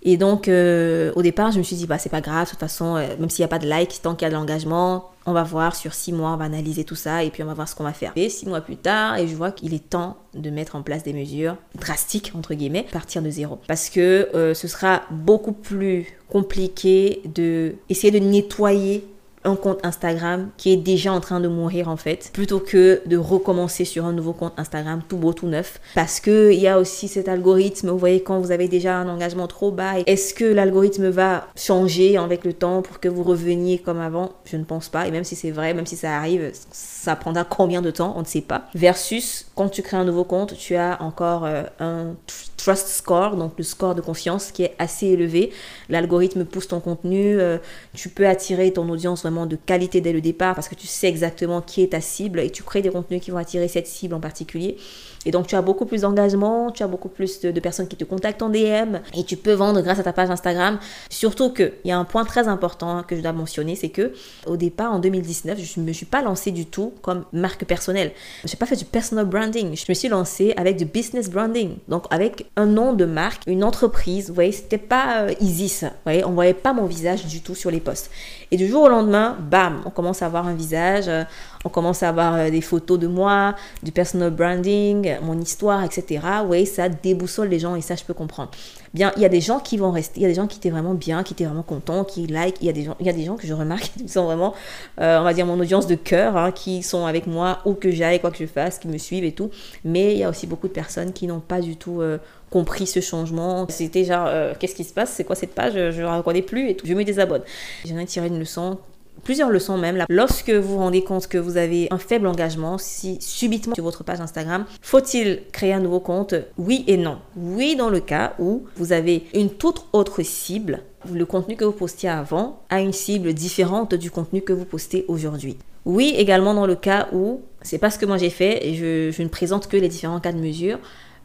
Et 0.04 0.18
donc, 0.18 0.48
euh, 0.48 1.12
au 1.16 1.22
départ, 1.22 1.52
je 1.52 1.58
me 1.58 1.64
suis 1.64 1.76
dit, 1.76 1.88
bah, 1.88 1.98
c'est 1.98 2.10
pas 2.10 2.22
grave, 2.22 2.46
de 2.46 2.52
toute 2.52 2.60
façon, 2.60 2.96
euh, 2.96 3.08
même 3.20 3.30
s'il 3.30 3.42
n'y 3.42 3.46
a 3.46 3.50
pas 3.50 3.60
de 3.60 3.68
like, 3.68 4.02
tant 4.02 4.16
qu'il 4.16 4.26
y 4.26 4.28
a 4.28 4.30
de 4.30 4.36
l'engagement, 4.36 5.12
on 5.26 5.34
va 5.34 5.44
voir 5.44 5.76
sur 5.76 5.94
six 5.94 6.14
mois, 6.14 6.32
on 6.32 6.38
va 6.38 6.46
analyser 6.46 6.84
tout 6.84 6.96
ça 6.96 7.24
et 7.24 7.30
puis 7.30 7.44
on 7.44 7.48
va 7.48 7.54
voir 7.54 7.68
ce 7.68 7.76
qu'on 7.76 7.84
va 7.84 7.94
faire. 7.94 8.14
Et 8.16 8.30
six 8.30 8.46
mois 8.48 8.62
plus 8.62 8.78
tard, 8.78 9.18
et 9.18 9.28
je 9.28 9.36
vois 9.36 9.52
qu'il 9.52 9.74
est 9.74 9.90
temps 9.90 10.18
de 10.34 10.50
mettre 10.50 10.76
en 10.76 10.84
place 10.84 11.04
des 11.04 11.14
mesures 11.14 11.58
drastiques, 11.76 12.32
entre 12.36 12.54
guillemets, 12.54 12.86
partir 12.92 13.22
de 13.22 13.30
zéro. 13.30 13.60
Parce 13.68 13.90
que 13.90 14.30
euh, 14.34 14.54
ce 14.54 14.68
sera 14.68 15.02
beaucoup 15.12 15.52
plus 15.52 16.06
compliqué 16.30 17.22
de 17.26 17.76
de 17.90 18.20
nettoyer 18.20 19.06
un 19.48 19.56
compte 19.56 19.80
Instagram 19.84 20.50
qui 20.58 20.72
est 20.72 20.78
déjà 20.78 21.12
en 21.14 21.22
train 21.22 21.40
de 21.40 21.48
mourir 21.48 21.88
en 21.88 21.98
fait, 21.98 22.30
plutôt 22.34 22.60
que 22.60 23.02
de 23.06 23.18
recommencer 23.18 23.86
sur 23.86 24.06
un 24.06 24.12
nouveau 24.12 24.34
compte 24.34 24.54
Instagram 24.58 25.02
tout 25.08 25.18
beau, 25.18 25.34
tout 25.34 25.48
neuf. 25.48 25.80
Parce 25.96 26.20
que 26.20 26.52
il 26.52 26.60
y 26.60 26.68
a 26.68 26.78
aussi 26.80 27.08
cet 27.08 27.28
algorithme, 27.28 27.90
vous 27.90 27.98
voyez, 27.98 28.22
quand 28.22 28.40
vous 28.40 28.52
avez 28.52 28.68
déjà 28.68 28.98
un 28.98 29.08
engagement 29.08 29.48
trop 29.48 29.72
bas, 29.72 29.94
est-ce 30.06 30.34
que 30.34 30.46
l'algorithme 30.46 31.10
va 31.10 31.48
changer 31.56 32.18
avec 32.18 32.44
le 32.44 32.54
temps 32.54 32.82
pour 32.82 33.00
que 33.00 33.08
vous 33.08 33.24
reveniez 33.24 33.80
comme 33.80 34.00
avant? 34.00 34.34
Je 34.46 34.58
ne 34.58 34.64
pense 34.64 34.90
pas. 34.90 35.08
Et 35.08 35.12
même 35.12 35.24
si 35.24 35.36
c'est 35.36 35.52
vrai, 35.52 35.74
même 35.74 35.86
si 35.86 35.96
ça 35.96 36.18
arrive, 36.18 36.52
ça 36.72 37.16
prendra 37.16 37.44
combien 37.46 37.82
de 37.82 37.92
temps? 37.92 38.14
On 38.18 38.22
ne 38.22 38.26
sait 38.26 38.42
pas. 38.42 38.66
Versus 38.76 39.48
quand 39.56 39.70
tu 39.70 39.82
crées 39.82 39.98
un 39.98 40.06
nouveau 40.06 40.26
compte, 40.26 40.56
tu 40.58 40.76
as 40.76 41.02
encore 41.02 41.46
euh, 41.46 41.64
un 41.80 42.16
trust 42.58 42.88
score, 42.88 43.36
donc 43.38 43.54
le 43.58 43.64
score 43.64 43.96
de 43.96 44.02
confiance 44.02 44.52
qui 44.52 44.64
est 44.64 44.76
assez 44.80 45.08
élevé. 45.08 45.52
L'algorithme 45.90 46.44
pousse 46.44 46.68
ton 46.68 46.80
contenu, 46.80 47.40
euh, 47.40 47.58
tu 47.94 48.10
peux 48.10 48.28
attirer 48.28 48.74
ton 48.74 48.90
audience 48.90 49.22
vraiment 49.22 49.46
de 49.46 49.56
qualité 49.56 50.02
dès 50.02 50.12
le 50.12 50.22
départ 50.22 50.56
parce 50.56 50.68
que 50.68 50.76
tu 50.76 50.88
sais 50.88 51.08
exactement 51.08 51.62
qui 51.62 51.84
est 51.84 51.94
ta 51.94 52.02
cible 52.02 52.40
et 52.40 52.50
tu 52.50 52.64
crées 52.64 52.82
des 52.82 52.90
contenus 52.90 53.22
qui 53.22 53.32
vont 53.32 53.38
attirer 53.38 53.68
cette 53.68 53.88
cible 53.88 54.16
en 54.16 54.20
particulier. 54.20 54.78
Et 55.26 55.32
donc, 55.32 55.48
tu 55.48 55.56
as 55.56 55.62
beaucoup 55.62 55.86
plus 55.86 56.02
d'engagement, 56.02 56.72
tu 56.72 56.84
as 56.84 56.88
beaucoup 56.88 57.10
plus 57.10 57.42
de, 57.42 57.60
personnes 57.60 57.88
qui 57.88 57.96
te 57.96 58.04
contactent 58.04 58.42
en 58.42 58.50
DM 58.50 59.00
et 59.16 59.24
tu 59.24 59.36
peux 59.36 59.54
vendre 59.54 59.82
grâce 59.82 60.00
à 60.00 60.04
ta 60.04 60.14
page 60.14 60.30
Instagram. 60.30 60.80
Surtout 61.10 61.52
qu'il 61.52 61.74
y 61.86 61.92
a 61.92 61.98
un 61.98 62.06
point 62.06 62.24
très 62.24 62.48
important 62.48 63.04
que 63.04 63.16
je 63.16 63.22
dois 63.22 63.34
mentionner, 63.34 63.76
c'est 63.76 63.90
que 63.90 64.14
au 64.46 64.58
départ, 64.58 64.94
en 64.94 65.00
2019, 65.00 65.60
je 65.60 65.80
ne 65.80 65.86
me 65.86 65.94
suis 65.94 66.06
pas 66.06 66.22
lancée 66.22 66.52
du 66.52 66.66
tout 66.66 66.94
comme 67.02 67.26
marque 67.34 67.66
personnelle. 67.66 68.12
Je 68.44 68.50
n'ai 68.50 68.56
pas 68.58 68.66
fait 68.66 68.76
du 68.76 68.86
personal 68.86 69.26
branding. 69.26 69.76
Je 69.76 69.86
me 69.90 69.94
suis 69.94 70.08
lancée 70.08 70.54
avec 70.58 70.78
du 70.78 70.86
business 70.86 71.30
branding. 71.30 71.78
Donc, 71.88 72.06
avec 72.12 72.46
un 72.56 72.66
nom 72.66 72.94
de 72.94 73.06
marque, 73.06 73.44
une 73.48 73.64
entreprise. 73.64 74.30
Vous 74.30 74.36
voyez, 74.36 74.52
c'était 74.52 74.78
pas 74.78 75.24
euh, 75.24 75.34
easy 75.42 75.70
ça. 75.70 75.88
Vous 75.88 75.94
voyez, 76.06 76.26
on 76.26 76.32
voyait 76.32 76.54
pas 76.54 76.74
mon 76.74 76.86
visage 76.86 77.26
du 77.26 77.42
tout 77.42 77.56
sur 77.56 77.72
les 77.72 77.80
posts. 77.80 78.12
Et 78.52 78.58
du 78.58 78.68
jour 78.68 78.84
au 78.84 78.90
lendemain, 78.90 79.38
bam, 79.40 79.82
on 79.86 79.90
commence 79.90 80.22
à 80.22 80.26
avoir 80.28 80.48
un 80.48 80.54
visage. 80.54 81.08
Euh, 81.08 81.24
on 81.66 81.70
commence 81.70 82.04
à 82.04 82.10
avoir 82.10 82.36
euh, 82.36 82.50
des 82.50 82.62
photos 82.62 82.98
de 83.00 83.08
moi, 83.08 83.56
du 83.84 83.92
personal 83.92 84.32
branding, 84.32 85.07
mon 85.22 85.40
histoire, 85.40 85.84
etc. 85.84 86.22
Oui, 86.48 86.66
ça 86.66 86.90
déboussole 86.90 87.50
les 87.50 87.60
gens 87.60 87.76
et 87.76 87.82
ça, 87.82 87.96
je 87.96 88.04
peux 88.04 88.14
comprendre. 88.14 88.52
Bien, 88.94 89.12
il 89.16 89.22
y 89.22 89.26
a 89.26 89.30
des 89.30 89.42
gens 89.42 89.60
qui 89.60 89.78
vont 89.78 89.92
rester, 89.92 90.20
il 90.20 90.24
y 90.24 90.26
a 90.26 90.30
des 90.30 90.36
gens 90.36 90.48
qui 90.48 90.58
étaient 90.58 90.70
vraiment 90.70 90.94
bien, 90.94 91.24
qui 91.24 91.34
étaient 91.34 91.46
vraiment 91.46 91.64
contents, 91.64 92.04
qui 92.04 92.28
like. 92.28 92.58
Il 92.62 92.68
y 92.68 92.70
a 92.70 92.74
des 92.74 92.84
gens, 92.84 92.96
il 93.00 93.06
y 93.06 93.10
a 93.10 93.14
des 93.14 93.24
gens 93.24 93.36
que 93.36 93.46
je 93.46 93.54
remarque 93.54 93.92
qui 93.98 94.08
sont 94.08 94.26
vraiment, 94.26 94.54
euh, 95.00 95.20
on 95.20 95.24
va 95.24 95.34
dire, 95.34 95.46
mon 95.46 95.60
audience 95.60 95.88
de 95.88 95.96
cœur, 95.96 96.38
hein, 96.38 96.52
qui 96.52 96.84
sont 96.84 97.06
avec 97.06 97.28
moi 97.28 97.60
où 97.66 97.74
que 97.74 97.92
j'aille, 97.92 98.20
quoi 98.20 98.32
que 98.32 98.38
je 98.38 98.46
fasse, 98.46 98.80
qui 98.80 98.88
me 98.88 98.98
suivent 98.98 99.26
et 99.26 99.34
tout. 99.34 99.50
Mais 99.84 100.14
il 100.14 100.20
y 100.20 100.24
a 100.24 100.30
aussi 100.30 100.48
beaucoup 100.48 100.68
de 100.68 100.74
personnes 100.74 101.14
qui 101.14 101.28
n'ont 101.28 101.40
pas 101.40 101.62
du 101.62 101.76
tout 101.76 102.02
euh, 102.02 102.18
compris 102.50 102.88
ce 102.88 103.02
changement. 103.02 103.68
C'était 103.70 104.06
genre, 104.06 104.30
qu'est-ce 104.60 104.76
qui 104.76 104.84
se 104.84 104.94
passe? 104.94 105.12
C'est 105.12 105.24
quoi 105.24 105.36
cette 105.36 105.54
page? 105.54 105.74
Je 105.74 106.02
ne 106.02 106.04
la 106.04 106.18
reconnais 106.18 106.42
plus 106.42 106.70
et 106.70 106.76
tout. 106.76 106.88
Je 106.88 106.94
me 106.94 107.04
désabonne. 107.04 107.42
J'en 107.86 107.98
ai 107.98 108.06
tiré 108.06 108.28
une 108.28 108.40
leçon 108.40 108.78
plusieurs 109.24 109.50
leçons 109.50 109.78
même. 109.78 110.06
Lorsque 110.10 110.50
vous 110.50 110.74
vous 110.74 110.78
rendez 110.78 111.04
compte 111.04 111.28
que 111.28 111.38
vous 111.38 111.58
avez 111.58 111.88
un 111.92 111.98
faible 111.98 112.28
engagement, 112.28 112.78
si 112.78 113.18
subitement 113.22 113.76
sur 113.76 113.84
votre 113.84 114.04
page 114.04 114.22
Instagram, 114.22 114.66
faut-il 114.82 115.42
créer 115.52 115.74
un 115.74 115.80
nouveau 115.80 116.00
compte? 116.00 116.36
Oui 116.58 116.84
et 116.88 116.98
non. 116.98 117.20
Oui 117.36 117.76
dans 117.76 117.90
le 117.90 118.00
cas 118.00 118.34
où 118.40 118.64
vous 118.76 118.92
avez 118.92 119.26
une 119.34 119.50
toute 119.50 119.86
autre 119.94 120.24
cible. 120.24 120.82
Le 121.12 121.26
contenu 121.26 121.56
que 121.56 121.66
vous 121.66 121.72
postiez 121.72 122.10
avant 122.10 122.62
a 122.70 122.82
une 122.82 122.94
cible 122.94 123.34
différente 123.34 123.96
du 123.96 124.12
contenu 124.12 124.42
que 124.42 124.54
vous 124.54 124.66
postez 124.66 125.06
aujourd'hui. 125.08 125.58
Oui 125.86 126.14
également 126.18 126.54
dans 126.54 126.66
le 126.66 126.76
cas 126.76 127.08
où, 127.14 127.42
c'est 127.62 127.78
pas 127.78 127.90
ce 127.90 127.98
que 127.98 128.06
moi 128.06 128.18
j'ai 128.18 128.30
fait 128.30 128.68
et 128.68 128.76
je, 128.76 129.12
je 129.12 129.24
ne 129.24 129.30
présente 129.30 129.68
que 129.68 129.78
les 129.78 129.88
différents 129.88 130.20
cas 130.20 130.34
de 130.34 130.40
mesure, 130.40 130.80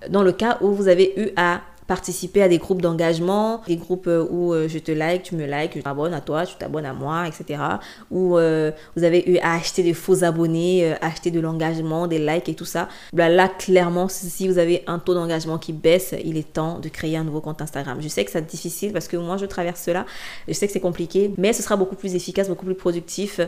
dans 0.09 0.23
le 0.23 0.33
cas 0.33 0.59
où 0.61 0.73
vous 0.73 0.89
avez 0.89 1.13
eu 1.17 1.31
à 1.37 1.63
participer 1.93 2.41
à 2.41 2.49
des 2.49 2.57
groupes 2.57 2.81
d'engagement, 2.81 3.61
des 3.67 3.77
groupes 3.77 4.07
euh, 4.07 4.27
où 4.31 4.55
euh, 4.55 4.67
je 4.67 4.79
te 4.79 4.91
like, 4.91 5.25
tu 5.25 5.37
me 5.37 5.45
likes, 5.45 5.73
je 5.77 5.83
t'abonne 5.83 6.15
à 6.15 6.23
toi, 6.23 6.47
tu 6.47 6.55
t'abonnes 6.57 6.87
à 6.87 6.95
moi, 6.95 7.29
etc. 7.29 7.63
Où 8.11 8.39
euh, 8.39 8.71
vous 8.97 9.05
avez 9.05 9.31
eu 9.31 9.37
à 9.43 9.57
acheter 9.57 9.83
des 9.83 9.93
faux 9.93 10.25
abonnés, 10.25 10.91
acheter 11.03 11.31
de 11.31 11.39
l'engagement, 11.39 12.07
des 12.07 12.19
likes 12.19 12.49
et 12.49 12.55
tout 12.55 12.65
ça. 12.65 12.89
Là, 13.13 13.29
là, 13.29 13.47
clairement, 13.47 14.09
si 14.09 14.49
vous 14.49 14.57
avez 14.57 14.83
un 14.87 14.99
taux 14.99 15.13
d'engagement 15.13 15.59
qui 15.59 15.75
baisse, 15.75 16.15
il 16.25 16.39
est 16.39 16.51
temps 16.51 16.79
de 16.79 16.89
créer 16.89 17.19
un 17.19 17.25
nouveau 17.25 17.43
compte 17.43 17.61
Instagram. 17.61 17.99
Je 18.01 18.09
sais 18.09 18.25
que 18.25 18.31
c'est 18.31 18.47
difficile 18.47 18.95
parce 18.95 19.07
que 19.07 19.19
moi, 19.19 19.37
je 19.37 19.45
traverse 19.45 19.83
cela. 19.83 20.07
Je 20.49 20.55
sais 20.55 20.67
que 20.67 20.73
c'est 20.73 20.81
compliqué, 20.81 21.35
mais 21.37 21.53
ce 21.53 21.63
sera 21.63 21.77
beaucoup 21.77 21.97
plus 21.97 22.15
efficace, 22.15 22.49
beaucoup 22.49 22.65
plus 22.65 22.75
productif 22.75 23.39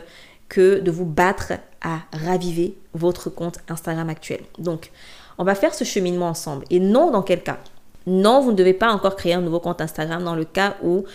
que 0.49 0.79
de 0.79 0.91
vous 0.91 1.05
battre 1.05 1.53
à 1.81 2.01
raviver 2.13 2.77
votre 2.93 3.31
compte 3.31 3.57
Instagram 3.69 4.07
actuel. 4.09 4.41
Donc, 4.59 4.91
on 5.39 5.43
va 5.43 5.55
faire 5.55 5.73
ce 5.73 5.83
cheminement 5.83 6.29
ensemble. 6.29 6.65
Et 6.69 6.79
non 6.79 7.09
dans 7.09 7.23
quel 7.23 7.41
cas? 7.41 7.57
Non, 8.07 8.41
vous 8.41 8.51
ne 8.51 8.57
devez 8.57 8.73
pas 8.73 8.91
encore 8.91 9.15
créer 9.15 9.33
un 9.33 9.41
nouveau 9.41 9.59
compte 9.59 9.81
Instagram 9.81 10.23
dans 10.23 10.35
le 10.35 10.45
cas 10.45 10.75
où 10.83 11.05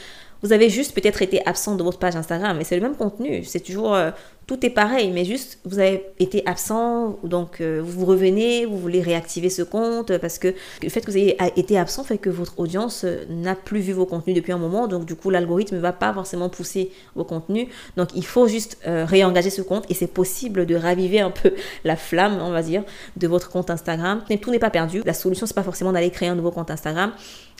Vous 0.42 0.52
avez 0.52 0.70
juste 0.70 0.94
peut-être 0.94 1.20
été 1.20 1.47
absent 1.47 1.76
de 1.76 1.82
votre 1.82 1.99
page 1.99 2.16
Instagram, 2.16 2.56
mais 2.56 2.64
c'est 2.64 2.76
le 2.76 2.82
même 2.82 2.97
contenu. 2.97 3.44
C'est 3.44 3.61
toujours 3.61 3.94
euh, 3.94 4.11
tout 4.47 4.64
est 4.64 4.70
pareil, 4.70 5.11
mais 5.11 5.25
juste 5.25 5.59
vous 5.64 5.78
avez 5.78 6.06
été 6.18 6.42
absent, 6.47 7.18
donc 7.23 7.61
euh, 7.61 7.82
vous 7.85 8.06
revenez, 8.06 8.64
vous 8.64 8.78
voulez 8.78 9.02
réactiver 9.02 9.50
ce 9.50 9.62
compte 9.62 10.16
parce 10.18 10.38
que 10.38 10.54
le 10.82 10.88
fait 10.88 11.02
que 11.02 11.11
vous 11.11 11.18
ayez 11.18 11.37
été 11.56 11.78
absent 11.78 12.04
fait 12.04 12.16
que 12.18 12.30
votre 12.30 12.59
audience 12.59 13.04
euh, 13.04 13.25
n'a 13.28 13.54
plus 13.54 13.80
vu 13.80 13.92
vos 13.92 14.06
contenus 14.06 14.35
depuis 14.35 14.52
un 14.52 14.59
moment, 14.59 14.88
donc 14.88 15.04
du 15.04 15.14
coup 15.14 15.28
l'algorithme 15.28 15.76
ne 15.76 15.80
va 15.80 15.92
pas 15.92 16.12
forcément 16.14 16.49
pousser 16.49 16.90
vos 17.14 17.25
contenus. 17.25 17.68
Donc 17.97 18.09
il 18.14 18.25
faut 18.25 18.49
juste 18.49 18.78
réengager 18.85 19.50
ce 19.50 19.61
compte 19.61 19.85
et 19.90 19.94
c'est 19.94 20.06
possible 20.06 20.64
de 20.64 20.75
raviver 20.75 21.20
un 21.20 21.30
peu 21.30 21.52
la 21.85 21.97
flamme, 21.97 22.38
on 22.40 22.50
va 22.50 22.62
dire, 22.62 22.82
de 23.16 23.28
votre 23.28 23.50
compte 23.50 23.68
Instagram. 23.68 24.23
Mais 24.30 24.38
tout 24.38 24.50
n'est 24.50 24.59
pas 24.59 24.70
perdu. 24.70 25.02
La 25.04 25.14
solution 25.14 25.47
c'est 25.47 25.54
pas 25.54 25.62
forcément 25.62 25.92
d'aller 25.92 26.11
créer 26.11 26.30
un 26.30 26.35
nouveau 26.35 26.50
compte 26.50 26.70
Instagram 26.70 27.12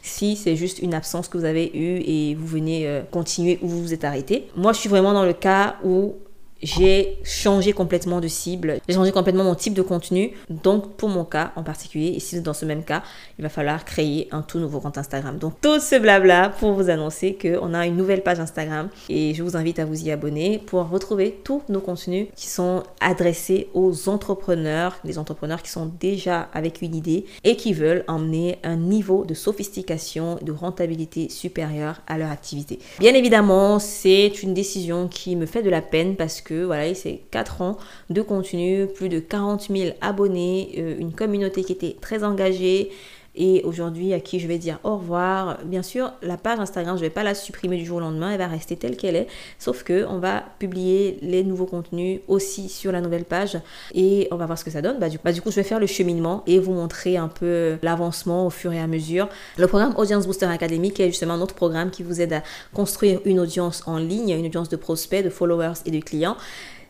si 0.03 0.37
c'est 0.37 0.57
juste 0.57 0.79
une 0.79 0.95
absence 0.95 1.29
que 1.29 1.39
vous 1.39 1.45
avez 1.45 1.71
eue 1.77 2.03
et 2.05 2.35
vous 2.35 2.47
venez 2.47 2.87
euh, 2.87 3.03
continuer 3.11 3.59
où 3.63 3.69
vous 3.69 3.83
vous 3.83 3.95
êtes 3.95 4.05
arrêté. 4.05 4.49
Moi, 4.57 4.73
je 4.73 4.79
suis 4.79 4.89
vraiment 4.89 5.13
dans 5.13 5.25
le 5.25 5.33
cas 5.33 5.77
où 5.85 6.15
j'ai 6.63 7.19
changé 7.25 7.73
complètement 7.73 8.21
de 8.21 8.29
cible, 8.29 8.81
j'ai 8.89 8.95
changé 8.95 9.13
complètement 9.13 9.45
mon 9.45 9.55
type 9.55 9.75
de 9.75 9.83
contenu. 9.83 10.33
Donc, 10.49 10.95
pour 10.97 11.09
mon 11.09 11.25
cas 11.25 11.53
en 11.57 11.63
particulier, 11.63 12.19
si 12.21 12.41
dans 12.41 12.55
ce 12.55 12.65
même 12.65 12.85
cas, 12.85 13.03
il 13.39 13.43
va 13.43 13.49
falloir 13.49 13.85
créer 13.85 14.29
un 14.31 14.43
tout 14.43 14.59
nouveau 14.59 14.81
compte 14.81 14.99
Instagram. 14.99 15.39
Donc, 15.39 15.55
tout 15.61 15.81
ce 15.81 15.99
blabla 15.99 16.51
pour 16.51 16.73
vous 16.73 16.91
annoncer 16.91 17.37
qu'on 17.41 17.75
a 17.75 17.87
une 17.87 17.97
nouvelle 17.97 18.23
page 18.23 18.41
Instagram 18.41 18.89
et 19.09 19.35
je 19.35 19.43
vous 19.43 19.57
invite 19.57 19.79
à 19.79 19.85
vous 19.85 20.05
y 20.05 20.11
abonner 20.11 20.59
pour 20.59 20.89
retrouver 20.89 21.41
tous 21.45 21.63
nos 21.69 21.81
contenus 21.81 22.29
qui 22.37 22.47
sont 22.47 22.83
adressés 23.01 23.69
aux 23.75 24.09
entrepreneurs, 24.09 24.99
les 25.05 25.19
entrepreneurs 25.19 25.63
qui 25.63 25.71
sont 25.71 25.91
déjà 26.01 26.49
avec 26.53 26.83
une 26.83 26.95
idée 26.95 27.25
et 27.45 27.57
qui 27.57 27.73
veulent 27.73 28.05
emmener 28.09 28.59
un 28.63 28.77
niveau 28.77 29.25
de 29.25 29.35
sophistication, 29.35 30.39
de 30.43 30.53
rentabilité 30.53 31.29
supérieur 31.29 32.01
à 32.07 32.19
leur 32.19 32.31
activité. 32.31 32.79
Bien 32.99 33.15
évidemment, 33.15 33.79
c'est 33.79 34.43
une 34.43 34.55
décision 34.55 35.09
qui 35.09 35.37
me 35.37 35.47
fait 35.47 35.63
de 35.63 35.71
la 35.71 35.83
peine 35.83 36.17
parce 36.17 36.41
que 36.41 36.50
voilà, 36.55 36.95
c'est 36.95 37.21
4 37.31 37.63
ans 37.63 37.79
de 38.11 38.23
contenu, 38.23 38.87
plus 38.87 39.09
de 39.09 39.21
40 39.21 39.69
000 39.71 39.97
abonnés, 40.01 40.75
euh, 40.79 40.97
une 40.99 41.13
communauté 41.13 41.65
qui 41.65 41.73
était 41.73 41.97
très 42.01 42.25
engagée 42.25 42.91
et 43.35 43.63
aujourd'hui 43.65 44.13
à 44.13 44.21
qui 44.21 44.41
je 44.41 44.49
vais 44.49 44.59
dire 44.59 44.79
au 44.85 44.97
revoir. 44.97 45.59
Bien 45.65 45.83
sûr, 45.83 46.13
la 46.23 46.37
page 46.37 46.59
Instagram, 46.59 46.97
je 46.97 47.03
ne 47.03 47.07
vais 47.07 47.15
pas 47.15 47.23
la 47.23 47.35
supprimer 47.35 47.77
du 47.77 47.85
jour 47.85 47.99
au 47.99 48.01
lendemain, 48.01 48.31
elle 48.33 48.39
va 48.39 48.47
rester 48.47 48.77
telle 48.77 48.97
qu'elle 48.97 49.17
est, 49.17 49.27
sauf 49.59 49.83
que 49.83 50.05
on 50.09 50.19
va 50.19 50.45
publier 50.59 51.19
les 51.23 51.45
nouveaux 51.45 51.67
contenus 51.67 52.21
aussi 52.29 52.69
sur 52.69 52.93
la 52.93 53.01
nouvelle 53.01 53.25
page 53.25 53.59
et 53.95 54.29
on 54.31 54.37
va 54.37 54.47
voir 54.47 54.59
ce 54.59 54.65
que 54.65 54.71
ça 54.71 54.83
donne. 54.83 54.99
Bah 54.99 55.09
du, 55.09 55.19
bah, 55.23 55.33
du 55.33 55.43
coup, 55.43 55.51
je 55.51 55.57
vais 55.57 55.63
faire 55.63 55.81
le 55.81 55.87
cheminement 55.87 56.43
et 56.47 56.59
vous 56.59 56.73
montrer 56.73 57.17
un 57.17 57.29
peu 57.29 57.79
l'avancement 57.83 58.47
au 58.47 58.51
fur 58.51 58.73
et 58.73 58.81
à 58.81 58.87
mesure. 58.87 59.29
Le 59.57 59.67
programme 59.67 59.95
Audience 59.97 60.27
Booster 60.27 60.47
Academy 60.47 60.93
qui 60.93 61.03
est 61.03 61.07
justement 61.07 61.35
un 61.35 61.41
autre 61.41 61.55
programme 61.55 61.91
qui 61.91 62.03
vous 62.03 62.21
aide 62.21 62.33
à 62.33 62.43
construire 62.75 63.21
une 63.25 63.41
audience 63.41 63.83
en 63.87 63.99
ligne, 63.99 64.31
une 64.31 64.47
audience 64.47 64.69
de 64.69 64.77
prospects, 64.77 65.25
de 65.25 65.31
followers 65.31 65.75
et 65.87 65.91
de 65.91 66.01
clients 66.01 66.37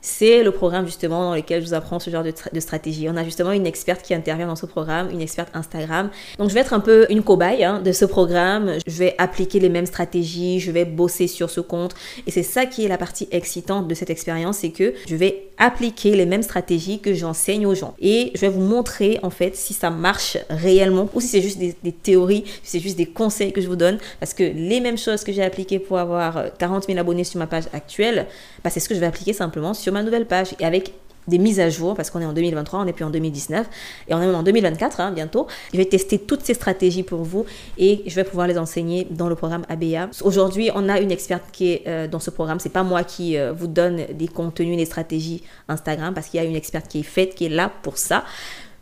c'est 0.00 0.42
le 0.42 0.50
programme 0.50 0.86
justement 0.86 1.30
dans 1.30 1.34
lequel 1.34 1.62
je 1.62 1.68
vous 1.68 1.74
apprends 1.74 1.98
ce 1.98 2.10
genre 2.10 2.24
de, 2.24 2.60
stratégie. 2.60 3.08
On 3.08 3.16
a 3.16 3.24
justement 3.24 3.52
une 3.52 3.66
experte 3.66 4.02
qui 4.02 4.14
intervient 4.14 4.46
dans 4.46 4.56
ce 4.56 4.66
programme, 4.66 5.10
une 5.10 5.20
experte 5.20 5.50
Instagram. 5.54 6.10
Donc 6.38 6.48
je 6.48 6.54
vais 6.54 6.60
être 6.60 6.72
un 6.72 6.80
peu 6.80 7.06
une 7.10 7.22
cobaye 7.22 7.64
hein, 7.64 7.80
de 7.80 7.92
ce 7.92 8.04
programme. 8.04 8.72
Je 8.86 8.98
vais 8.98 9.14
appliquer 9.18 9.60
les 9.60 9.68
mêmes 9.68 9.86
stratégies, 9.86 10.60
je 10.60 10.70
vais 10.70 10.84
bosser 10.84 11.26
sur 11.26 11.50
ce 11.50 11.60
compte. 11.60 11.94
Et 12.26 12.30
c'est 12.30 12.42
ça 12.42 12.66
qui 12.66 12.84
est 12.84 12.88
la 12.88 12.98
partie 12.98 13.28
excitante 13.30 13.88
de 13.88 13.94
cette 13.94 14.10
expérience, 14.10 14.58
c'est 14.58 14.70
que 14.70 14.94
je 15.06 15.16
vais 15.16 15.49
appliquer 15.60 16.16
les 16.16 16.26
mêmes 16.26 16.42
stratégies 16.42 16.98
que 16.98 17.14
j'enseigne 17.14 17.66
aux 17.66 17.74
gens. 17.74 17.94
Et 18.00 18.32
je 18.34 18.40
vais 18.40 18.48
vous 18.48 18.62
montrer 18.62 19.20
en 19.22 19.30
fait 19.30 19.54
si 19.54 19.74
ça 19.74 19.90
marche 19.90 20.38
réellement 20.48 21.08
ou 21.14 21.20
si 21.20 21.28
c'est 21.28 21.42
juste 21.42 21.58
des, 21.58 21.92
théories, 21.92 22.44
si 22.62 22.78
c'est 22.78 22.80
juste 22.80 22.96
des 22.96 23.06
conseils 23.06 23.52
que 23.52 23.60
je 23.60 23.68
vous 23.68 23.76
donne. 23.76 23.98
Parce 24.18 24.34
que 24.34 24.42
les 24.42 24.80
mêmes 24.80 24.98
choses 24.98 25.22
que 25.22 25.32
j'ai 25.32 25.44
appliquées 25.44 25.78
pour 25.78 25.98
avoir 25.98 26.46
40 26.58 26.86
000 26.86 26.98
abonnés 26.98 27.24
sur 27.24 27.38
ma 27.38 27.46
page 27.46 27.64
actuelle, 27.74 28.26
bah, 28.64 28.70
c'est 28.70 28.80
ce 28.80 28.88
que 28.88 28.94
je 28.94 29.00
vais 29.00 29.06
appliquer 29.06 29.34
simplement 29.34 29.74
sur 29.74 29.92
ma 29.92 30.02
nouvelle 30.02 30.26
page 30.26 30.54
et 30.58 30.64
avec 30.64 30.92
des 31.30 31.38
mises 31.38 31.60
à 31.60 31.70
jour 31.70 31.94
parce 31.94 32.10
qu'on 32.10 32.20
est 32.20 32.26
en 32.26 32.34
2023, 32.34 32.80
on 32.80 32.84
n'est 32.84 32.92
plus 32.92 33.04
en 33.04 33.10
2019 33.10 33.66
et 34.08 34.14
on 34.14 34.20
est 34.20 34.26
en 34.26 34.42
2024 34.42 35.00
hein, 35.00 35.12
bientôt. 35.12 35.46
Je 35.72 35.78
vais 35.78 35.86
tester 35.86 36.18
toutes 36.18 36.42
ces 36.42 36.54
stratégies 36.54 37.02
pour 37.02 37.22
vous 37.22 37.46
et 37.78 38.02
je 38.06 38.14
vais 38.14 38.24
pouvoir 38.24 38.46
les 38.46 38.58
enseigner 38.58 39.06
dans 39.10 39.28
le 39.28 39.34
programme 39.34 39.64
ABA. 39.68 40.10
Aujourd'hui, 40.22 40.70
on 40.74 40.88
a 40.88 41.00
une 41.00 41.10
experte 41.10 41.44
qui 41.52 41.72
est 41.72 41.82
euh, 41.86 42.08
dans 42.08 42.20
ce 42.20 42.30
programme. 42.30 42.60
C'est 42.60 42.68
pas 42.68 42.82
moi 42.82 43.04
qui 43.04 43.38
euh, 43.38 43.52
vous 43.52 43.68
donne 43.68 44.04
des 44.12 44.28
contenus, 44.28 44.76
des 44.76 44.84
stratégies 44.84 45.42
Instagram 45.68 46.12
parce 46.12 46.26
qu'il 46.28 46.42
y 46.42 46.44
a 46.44 46.46
une 46.46 46.56
experte 46.56 46.88
qui 46.88 47.00
est 47.00 47.04
faite, 47.04 47.34
qui 47.34 47.46
est 47.46 47.50
là 47.50 47.72
pour 47.82 47.96
ça. 47.96 48.24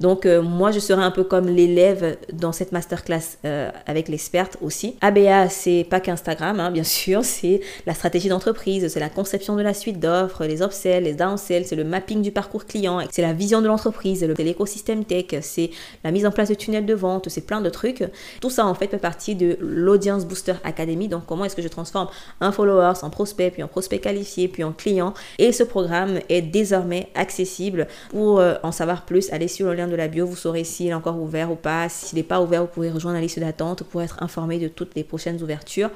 Donc 0.01 0.27
euh, 0.27 0.43
moi, 0.43 0.71
je 0.71 0.81
serai 0.81 1.03
un 1.03 1.11
peu 1.11 1.25
comme 1.25 1.47
l'élève 1.47 2.17
dans 2.33 2.53
cette 2.53 2.73
masterclass 2.73 3.39
euh, 3.45 3.71
avec 3.87 4.09
l'experte 4.09 4.57
aussi. 4.61 4.97
ABA, 5.01 5.49
c'est 5.49 5.87
pas 5.89 6.01
qu'Instagram, 6.01 6.61
hein, 6.61 6.71
bien 6.71 6.83
sûr, 6.85 7.25
c'est 7.25 7.61
la 7.87 7.95
stratégie 7.95 8.29
d'entreprise, 8.29 8.89
c'est 8.89 9.01
la 9.01 9.09
conception 9.09 9.57
de 9.57 9.63
la 9.63 9.75
suite 9.75 10.01
d'offres, 10.01 10.45
les 10.45 10.63
upsells, 10.63 11.05
les 11.05 11.15
downsells, 11.15 11.67
c'est 11.67 11.77
le 11.77 11.85
mapping 11.85 12.23
du 12.23 12.33
parcours 12.33 12.67
client, 12.67 13.01
c'est 13.11 13.23
la 13.23 13.33
vision 13.33 13.61
de 13.61 13.67
l'entreprise, 13.67 14.27
c'est 14.37 14.45
l'écosystème 14.45 15.05
tech, 15.05 15.27
c'est 15.43 15.71
la 16.05 16.11
mise 16.11 16.27
en 16.27 16.31
place 16.31 16.49
de 16.49 16.55
tunnels 16.55 16.87
de 16.87 16.95
vente, 16.95 17.29
c'est 17.29 17.47
plein 17.47 17.61
de 17.61 17.71
trucs. 17.71 18.05
Tout 18.41 18.51
ça 18.51 18.67
en 18.67 18.75
fait 18.75 18.89
fait 18.89 18.99
partie 18.99 19.35
de 19.35 19.57
l'Audience 19.61 20.25
Booster 20.27 20.55
Academy. 20.65 21.09
Donc 21.09 21.27
comment 21.27 21.45
est-ce 21.45 21.57
que 21.57 21.63
je 21.63 21.69
transforme 21.69 22.09
un 22.41 22.53
follower 22.53 22.93
en 23.03 23.11
prospect, 23.11 23.51
puis 23.51 23.63
en 23.63 23.69
prospect 23.69 23.99
qualifié, 23.99 24.49
puis 24.49 24.65
en 24.65 24.73
client. 24.73 25.15
Et 25.39 25.53
ce 25.53 25.63
programme 25.63 26.21
est 26.29 26.43
désormais 26.43 27.09
accessible. 27.15 27.87
Pour 28.11 28.41
euh, 28.41 28.55
en 28.63 28.73
savoir 28.73 29.05
plus, 29.05 29.31
allez 29.33 29.49
sur 29.49 29.67
le 29.67 29.75
lien 29.75 29.88
de 29.91 29.97
la 29.97 30.09
bio, 30.09 30.27
vous 30.27 30.37
saurez 30.37 30.65
s'il 30.65 30.89
est 30.89 30.95
encore 30.95 31.21
ouvert 31.21 31.51
ou 31.51 31.57
pas. 31.57 31.89
S'il 31.89 32.17
n'est 32.17 32.23
pas 32.23 32.41
ouvert, 32.41 32.63
vous 32.63 32.69
pourrez 32.69 32.91
rejoindre 32.91 33.17
la 33.17 33.23
liste 33.23 33.39
d'attente 33.39 33.83
pour 33.83 34.03
être 34.03 34.23
informé 34.23 34.59
de 34.59 34.69
toutes 34.69 34.95
les 34.95 35.05
prochaines 35.05 35.43
ouvertures. 35.43 35.91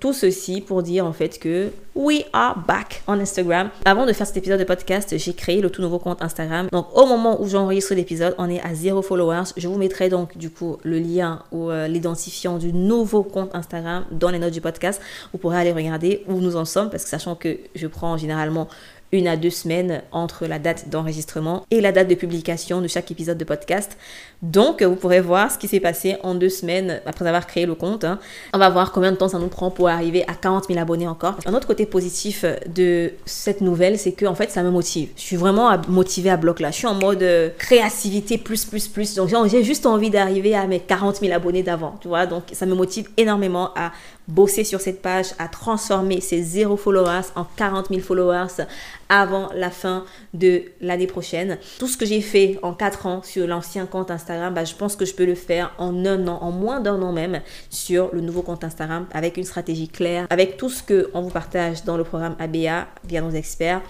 Tout 0.00 0.12
ceci 0.12 0.60
pour 0.60 0.82
dire 0.82 1.06
en 1.06 1.12
fait 1.12 1.38
que 1.38 1.70
we 1.94 2.24
are 2.32 2.58
back 2.66 3.04
on 3.06 3.20
Instagram. 3.20 3.70
Avant 3.84 4.04
de 4.04 4.12
faire 4.12 4.26
cet 4.26 4.36
épisode 4.36 4.58
de 4.58 4.64
podcast, 4.64 5.16
j'ai 5.16 5.32
créé 5.32 5.60
le 5.60 5.70
tout 5.70 5.80
nouveau 5.80 6.00
compte 6.00 6.20
Instagram. 6.22 6.66
Donc 6.72 6.88
au 6.96 7.06
moment 7.06 7.40
où 7.40 7.48
j'enregistre 7.48 7.94
l'épisode, 7.94 8.34
on 8.36 8.50
est 8.50 8.60
à 8.62 8.74
zéro 8.74 9.00
followers. 9.00 9.52
Je 9.56 9.68
vous 9.68 9.78
mettrai 9.78 10.08
donc 10.08 10.36
du 10.36 10.50
coup 10.50 10.78
le 10.82 10.98
lien 10.98 11.44
ou 11.52 11.70
euh, 11.70 11.86
l'identifiant 11.86 12.58
du 12.58 12.72
nouveau 12.72 13.22
compte 13.22 13.54
Instagram 13.54 14.04
dans 14.10 14.30
les 14.30 14.40
notes 14.40 14.52
du 14.52 14.60
podcast. 14.60 15.00
Vous 15.32 15.38
pourrez 15.38 15.58
aller 15.58 15.72
regarder 15.72 16.24
où 16.26 16.40
nous 16.40 16.56
en 16.56 16.64
sommes 16.64 16.90
parce 16.90 17.04
que 17.04 17.10
sachant 17.10 17.36
que 17.36 17.58
je 17.76 17.86
prends 17.86 18.16
généralement 18.16 18.66
une 19.12 19.28
à 19.28 19.36
deux 19.36 19.50
semaines 19.50 20.02
entre 20.10 20.46
la 20.46 20.58
date 20.58 20.88
d'enregistrement 20.88 21.66
et 21.70 21.80
la 21.80 21.92
date 21.92 22.08
de 22.08 22.14
publication 22.14 22.80
de 22.80 22.88
chaque 22.88 23.10
épisode 23.10 23.36
de 23.36 23.44
podcast. 23.44 23.98
Donc, 24.40 24.82
vous 24.82 24.96
pourrez 24.96 25.20
voir 25.20 25.52
ce 25.52 25.58
qui 25.58 25.68
s'est 25.68 25.80
passé 25.80 26.16
en 26.22 26.34
deux 26.34 26.48
semaines 26.48 27.00
après 27.06 27.26
avoir 27.26 27.46
créé 27.46 27.66
le 27.66 27.74
compte. 27.74 28.04
Hein. 28.04 28.18
On 28.54 28.58
va 28.58 28.70
voir 28.70 28.90
combien 28.90 29.12
de 29.12 29.16
temps 29.16 29.28
ça 29.28 29.38
nous 29.38 29.48
prend 29.48 29.70
pour 29.70 29.88
arriver 29.88 30.24
à 30.26 30.34
40 30.34 30.66
000 30.66 30.80
abonnés 30.80 31.06
encore. 31.06 31.36
Un 31.46 31.54
autre 31.54 31.66
côté 31.66 31.86
positif 31.86 32.44
de 32.66 33.12
cette 33.24 33.60
nouvelle, 33.60 33.98
c'est 33.98 34.12
que 34.12 34.26
en 34.26 34.34
fait, 34.34 34.50
ça 34.50 34.62
me 34.62 34.70
motive. 34.70 35.10
Je 35.16 35.22
suis 35.22 35.36
vraiment 35.36 35.70
motivée 35.88 36.30
à 36.30 36.36
bloc 36.36 36.58
là. 36.58 36.70
Je 36.70 36.76
suis 36.76 36.86
en 36.86 36.94
mode 36.94 37.22
euh, 37.22 37.50
créativité 37.58 38.38
plus, 38.38 38.64
plus, 38.64 38.88
plus. 38.88 39.14
Donc, 39.14 39.28
j'ai 39.48 39.62
juste 39.62 39.86
envie 39.86 40.10
d'arriver 40.10 40.54
à 40.54 40.66
mes 40.66 40.80
40 40.80 41.16
000 41.16 41.32
abonnés 41.32 41.62
d'avant, 41.62 41.98
tu 42.00 42.08
vois. 42.08 42.26
Donc, 42.26 42.44
ça 42.52 42.66
me 42.66 42.74
motive 42.74 43.08
énormément 43.16 43.70
à 43.76 43.92
bosser 44.28 44.64
sur 44.64 44.80
cette 44.80 45.02
page, 45.02 45.26
à 45.38 45.48
transformer 45.48 46.20
ces 46.20 46.42
zéro 46.42 46.76
followers 46.76 47.28
en 47.34 47.44
40 47.56 47.88
000 47.88 48.00
followers 48.00 48.64
avant 49.08 49.50
la 49.54 49.70
fin 49.70 50.04
de 50.32 50.62
l'année 50.80 51.06
prochaine. 51.06 51.58
Tout 51.78 51.88
ce 51.88 51.96
que 51.96 52.06
j'ai 52.06 52.20
fait 52.20 52.58
en 52.62 52.72
4 52.72 53.06
ans 53.06 53.22
sur 53.22 53.46
l'ancien 53.46 53.86
compte 53.86 54.10
Instagram, 54.10 54.54
bah, 54.54 54.64
je 54.64 54.74
pense 54.74 54.96
que 54.96 55.04
je 55.04 55.14
peux 55.14 55.26
le 55.26 55.34
faire 55.34 55.72
en 55.78 56.04
un 56.06 56.26
an, 56.28 56.38
en 56.40 56.50
moins 56.50 56.80
d'un 56.80 57.00
an 57.02 57.12
même, 57.12 57.40
sur 57.70 58.10
le 58.12 58.20
nouveau 58.20 58.42
compte 58.42 58.64
Instagram 58.64 59.06
avec 59.12 59.36
une 59.36 59.44
stratégie 59.44 59.88
claire, 59.88 60.26
avec 60.30 60.56
tout 60.56 60.70
ce 60.70 60.82
qu'on 60.82 61.22
vous 61.22 61.30
partage 61.30 61.84
dans 61.84 61.96
le 61.96 62.04
programme 62.04 62.36
ABA 62.38 62.86
via 63.04 63.20
nos 63.20 63.30
experts 63.30 63.82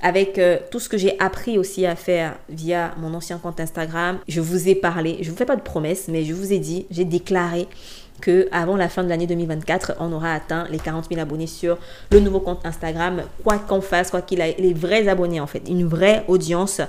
avec 0.00 0.38
euh, 0.38 0.58
tout 0.70 0.78
ce 0.78 0.88
que 0.88 0.96
j'ai 0.96 1.18
appris 1.18 1.58
aussi 1.58 1.84
à 1.84 1.96
faire 1.96 2.36
via 2.48 2.94
mon 2.98 3.14
ancien 3.14 3.38
compte 3.38 3.60
Instagram. 3.60 4.18
Je 4.28 4.40
vous 4.40 4.68
ai 4.68 4.74
parlé, 4.74 5.18
je 5.20 5.26
ne 5.26 5.30
vous 5.32 5.36
fais 5.36 5.44
pas 5.44 5.56
de 5.56 5.62
promesses, 5.62 6.08
mais 6.08 6.24
je 6.24 6.34
vous 6.34 6.52
ai 6.52 6.58
dit, 6.58 6.86
j'ai 6.90 7.04
déclaré 7.04 7.66
que 8.20 8.48
avant 8.52 8.76
la 8.76 8.88
fin 8.88 9.04
de 9.04 9.08
l'année 9.08 9.26
2024, 9.26 9.96
on 10.00 10.12
aura 10.12 10.32
atteint 10.32 10.66
les 10.70 10.78
40 10.78 11.06
000 11.08 11.20
abonnés 11.20 11.46
sur 11.46 11.78
le 12.10 12.20
nouveau 12.20 12.40
compte 12.40 12.64
Instagram, 12.64 13.22
quoi 13.44 13.58
qu'on 13.58 13.80
fasse, 13.80 14.10
quoi 14.10 14.22
qu'il 14.22 14.40
ait, 14.40 14.56
les 14.58 14.74
vrais 14.74 15.08
abonnés 15.08 15.40
en 15.40 15.46
fait, 15.46 15.62
une 15.68 15.86
vraie 15.86 16.24
audience 16.28 16.80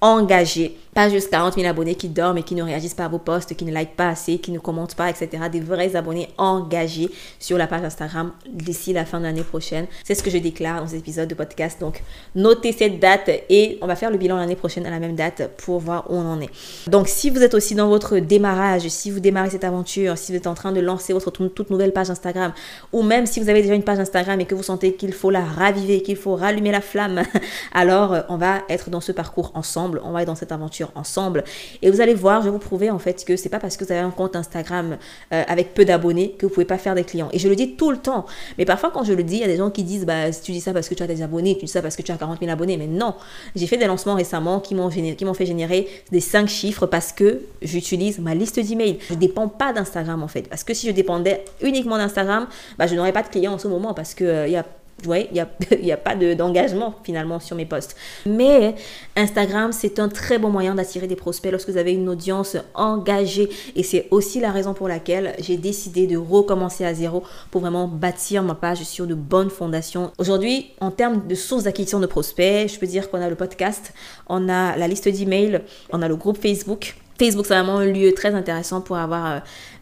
engagée 0.00 0.76
pas 0.94 1.08
juste 1.08 1.30
40 1.30 1.54
000 1.54 1.68
abonnés 1.68 1.94
qui 1.94 2.08
dorment 2.08 2.38
et 2.38 2.42
qui 2.42 2.54
ne 2.54 2.62
réagissent 2.62 2.94
pas 2.94 3.04
à 3.04 3.08
vos 3.08 3.18
posts, 3.18 3.54
qui 3.54 3.64
ne 3.64 3.72
likent 3.72 3.94
pas 3.96 4.08
assez, 4.08 4.38
qui 4.38 4.50
ne 4.50 4.58
commentent 4.58 4.96
pas, 4.96 5.08
etc. 5.08 5.44
Des 5.50 5.60
vrais 5.60 5.94
abonnés 5.94 6.28
engagés 6.36 7.10
sur 7.38 7.56
la 7.58 7.66
page 7.66 7.84
Instagram 7.84 8.32
d'ici 8.48 8.92
la 8.92 9.04
fin 9.04 9.18
de 9.18 9.24
l'année 9.24 9.44
prochaine. 9.44 9.86
C'est 10.04 10.14
ce 10.14 10.22
que 10.22 10.30
je 10.30 10.38
déclare 10.38 10.80
dans 10.80 10.88
cet 10.88 10.98
épisode 10.98 11.28
de 11.28 11.34
podcast. 11.34 11.80
Donc, 11.80 12.02
notez 12.34 12.72
cette 12.72 12.98
date 12.98 13.30
et 13.48 13.78
on 13.82 13.86
va 13.86 13.94
faire 13.94 14.10
le 14.10 14.18
bilan 14.18 14.36
l'année 14.36 14.56
prochaine 14.56 14.84
à 14.86 14.90
la 14.90 14.98
même 14.98 15.14
date 15.14 15.50
pour 15.58 15.78
voir 15.78 16.10
où 16.10 16.16
on 16.16 16.32
en 16.32 16.40
est. 16.40 16.50
Donc, 16.88 17.08
si 17.08 17.30
vous 17.30 17.42
êtes 17.42 17.54
aussi 17.54 17.74
dans 17.74 17.88
votre 17.88 18.18
démarrage, 18.18 18.88
si 18.88 19.10
vous 19.10 19.20
démarrez 19.20 19.50
cette 19.50 19.64
aventure, 19.64 20.18
si 20.18 20.32
vous 20.32 20.38
êtes 20.38 20.48
en 20.48 20.54
train 20.54 20.72
de 20.72 20.80
lancer 20.80 21.12
votre 21.12 21.30
toute 21.30 21.70
nouvelle 21.70 21.92
page 21.92 22.10
Instagram, 22.10 22.52
ou 22.92 23.02
même 23.02 23.26
si 23.26 23.40
vous 23.40 23.48
avez 23.48 23.62
déjà 23.62 23.74
une 23.74 23.84
page 23.84 24.00
Instagram 24.00 24.40
et 24.40 24.44
que 24.44 24.56
vous 24.56 24.62
sentez 24.64 24.94
qu'il 24.94 25.12
faut 25.12 25.30
la 25.30 25.44
raviver, 25.44 26.02
qu'il 26.02 26.16
faut 26.16 26.34
rallumer 26.34 26.72
la 26.72 26.80
flamme, 26.80 27.22
alors 27.72 28.16
on 28.28 28.36
va 28.36 28.62
être 28.68 28.90
dans 28.90 29.00
ce 29.00 29.12
parcours 29.12 29.52
ensemble 29.54 29.89
on 30.04 30.12
va 30.12 30.22
être 30.22 30.28
dans 30.28 30.34
cette 30.34 30.52
aventure 30.52 30.92
ensemble. 30.94 31.44
Et 31.82 31.90
vous 31.90 32.00
allez 32.00 32.14
voir, 32.14 32.40
je 32.40 32.46
vais 32.46 32.52
vous 32.52 32.58
prouver 32.58 32.90
en 32.90 32.98
fait 32.98 33.24
que 33.24 33.36
c'est 33.36 33.48
pas 33.48 33.58
parce 33.58 33.76
que 33.76 33.84
vous 33.84 33.92
avez 33.92 34.00
un 34.00 34.10
compte 34.10 34.36
Instagram 34.36 34.98
euh, 35.32 35.42
avec 35.48 35.74
peu 35.74 35.84
d'abonnés 35.84 36.32
que 36.38 36.46
vous 36.46 36.52
pouvez 36.52 36.66
pas 36.66 36.78
faire 36.78 36.94
des 36.94 37.04
clients. 37.04 37.28
Et 37.32 37.38
je 37.38 37.48
le 37.48 37.56
dis 37.56 37.76
tout 37.76 37.90
le 37.90 37.96
temps. 37.96 38.26
Mais 38.58 38.64
parfois 38.64 38.90
quand 38.90 39.04
je 39.04 39.12
le 39.12 39.22
dis, 39.22 39.36
il 39.36 39.40
y 39.40 39.44
a 39.44 39.48
des 39.48 39.56
gens 39.56 39.70
qui 39.70 39.82
disent 39.82 40.06
bah 40.06 40.30
tu 40.30 40.52
dis 40.52 40.60
ça 40.60 40.72
parce 40.72 40.88
que 40.88 40.94
tu 40.94 41.02
as 41.02 41.06
des 41.06 41.22
abonnés, 41.22 41.56
tu 41.56 41.64
dis 41.64 41.72
ça 41.72 41.82
parce 41.82 41.96
que 41.96 42.02
tu 42.02 42.12
as 42.12 42.16
40 42.16 42.40
000 42.40 42.50
abonnés. 42.50 42.76
Mais 42.76 42.86
non, 42.86 43.14
j'ai 43.56 43.66
fait 43.66 43.76
des 43.76 43.86
lancements 43.86 44.14
récemment 44.14 44.60
qui 44.60 44.74
m'ont 44.74 44.90
fait 44.90 45.46
générer 45.46 45.88
des 46.12 46.20
5 46.20 46.48
chiffres 46.48 46.86
parce 46.86 47.12
que 47.12 47.40
j'utilise 47.62 48.18
ma 48.18 48.34
liste 48.34 48.60
d'emails. 48.60 48.98
Je 49.08 49.14
dépends 49.14 49.48
pas 49.48 49.72
d'Instagram 49.72 50.22
en 50.22 50.28
fait. 50.28 50.48
Parce 50.48 50.64
que 50.64 50.74
si 50.74 50.86
je 50.86 50.92
dépendais 50.92 51.44
uniquement 51.62 51.96
d'Instagram, 51.96 52.46
bah, 52.78 52.86
je 52.86 52.94
n'aurais 52.94 53.12
pas 53.12 53.22
de 53.22 53.28
clients 53.28 53.54
en 53.54 53.58
ce 53.58 53.68
moment 53.68 53.94
parce 53.94 54.14
que 54.14 54.24
euh, 54.24 54.46
il 54.46 54.52
y 54.52 54.56
a 54.56 54.64
voyez, 55.06 55.28
il 55.30 55.34
n'y 55.34 55.40
a, 55.40 55.48
y 55.80 55.92
a 55.92 55.96
pas 55.96 56.14
d'engagement 56.14 56.94
finalement 57.04 57.40
sur 57.40 57.56
mes 57.56 57.66
posts. 57.66 57.96
Mais 58.26 58.74
Instagram, 59.16 59.72
c'est 59.72 59.98
un 59.98 60.08
très 60.08 60.38
bon 60.38 60.50
moyen 60.50 60.74
d'attirer 60.74 61.06
des 61.06 61.16
prospects 61.16 61.50
lorsque 61.50 61.68
vous 61.68 61.76
avez 61.76 61.92
une 61.92 62.08
audience 62.08 62.56
engagée. 62.74 63.48
Et 63.76 63.82
c'est 63.82 64.06
aussi 64.10 64.40
la 64.40 64.50
raison 64.50 64.74
pour 64.74 64.88
laquelle 64.88 65.34
j'ai 65.38 65.56
décidé 65.56 66.06
de 66.06 66.16
recommencer 66.16 66.84
à 66.84 66.94
zéro 66.94 67.22
pour 67.50 67.60
vraiment 67.60 67.88
bâtir 67.88 68.42
ma 68.42 68.54
page 68.54 68.82
sur 68.82 69.06
de 69.06 69.14
bonnes 69.14 69.50
fondations. 69.50 70.12
Aujourd'hui, 70.18 70.70
en 70.80 70.90
termes 70.90 71.26
de 71.26 71.34
sources 71.34 71.64
d'acquisition 71.64 72.00
de 72.00 72.06
prospects, 72.06 72.68
je 72.72 72.78
peux 72.78 72.86
dire 72.86 73.10
qu'on 73.10 73.20
a 73.20 73.28
le 73.28 73.36
podcast, 73.36 73.92
on 74.28 74.48
a 74.48 74.76
la 74.76 74.88
liste 74.88 75.08
d'emails, 75.08 75.60
on 75.92 76.02
a 76.02 76.08
le 76.08 76.16
groupe 76.16 76.38
Facebook. 76.40 76.94
Facebook, 77.20 77.44
c'est 77.44 77.54
vraiment 77.54 77.76
un 77.76 77.84
lieu 77.84 78.14
très 78.14 78.34
intéressant 78.34 78.80
pour 78.80 78.96
avoir 78.96 79.26
euh, 79.26 79.38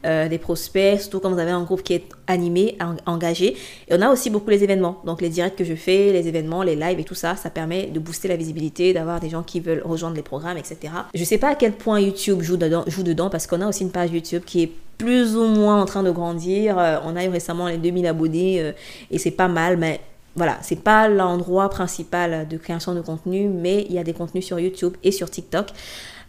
euh, 0.07 0.29
des 0.29 0.39
prospects, 0.39 1.01
surtout 1.01 1.21
quand 1.21 1.31
vous 1.31 1.39
avez 1.39 1.53
un 1.53 1.63
groupe 1.63 1.85
qui 1.85 1.95
est 1.95 2.09
animé, 2.27 2.77
engagé. 3.07 3.57
Et 3.87 3.95
on 3.95 4.03
a 4.03 4.11
aussi 4.11 4.29
beaucoup 4.29 4.51
les 4.51 4.65
événements. 4.65 5.01
Donc 5.05 5.21
les 5.21 5.29
directs 5.29 5.55
que 5.55 5.63
je 5.63 5.75
fais, 5.75 6.13
les 6.13 6.27
événements, 6.27 6.65
les 6.65 6.75
lives 6.75 6.99
et 6.99 7.05
tout 7.05 7.15
ça, 7.15 7.37
ça 7.37 7.49
permet 7.49 7.87
de 7.87 8.01
booster 8.01 8.27
la 8.27 8.35
visibilité, 8.35 8.93
d'avoir 8.93 9.21
des 9.21 9.31
gens 9.31 9.45
qui 9.45 9.61
veulent 9.61 9.83
rejoindre 9.85 10.17
les 10.17 10.23
programmes, 10.23 10.57
etc. 10.57 10.93
Je 11.15 11.23
sais 11.23 11.39
pas 11.39 11.51
à 11.51 11.55
quel 11.55 11.73
point 11.73 12.01
YouTube 12.01 12.43
joue 12.43 12.57
dedans, 12.57 12.83
joue 12.89 13.05
dedans 13.05 13.31
parce 13.31 13.47
qu'on 13.47 13.61
a 13.61 13.69
aussi 13.69 13.85
une 13.85 13.93
page 13.93 14.11
YouTube 14.11 14.43
qui 14.45 14.65
est 14.65 14.73
plus 14.99 15.37
ou 15.37 15.47
moins 15.47 15.81
en 15.81 15.85
train 15.85 16.03
de 16.03 16.11
grandir. 16.11 16.77
Euh, 16.77 16.99
on 17.05 17.15
a 17.15 17.25
eu 17.25 17.29
récemment 17.29 17.69
les 17.69 17.79
2000 17.79 18.05
abonnés 18.09 18.73
et 19.13 19.19
c'est 19.19 19.31
pas 19.31 19.47
mal, 19.47 19.77
mais 19.77 20.01
voilà, 20.35 20.59
c'est 20.63 20.83
pas 20.83 21.09
l'endroit 21.09 21.69
principal 21.69 22.49
de 22.49 22.57
création 22.57 22.95
de 22.95 23.01
contenu, 23.01 23.49
mais 23.49 23.87
il 23.89 23.95
y 23.95 23.99
a 23.99 24.05
des 24.05 24.13
contenus 24.13 24.45
sur 24.45 24.59
YouTube 24.59 24.95
et 25.05 25.13
sur 25.13 25.31
TikTok. 25.31 25.69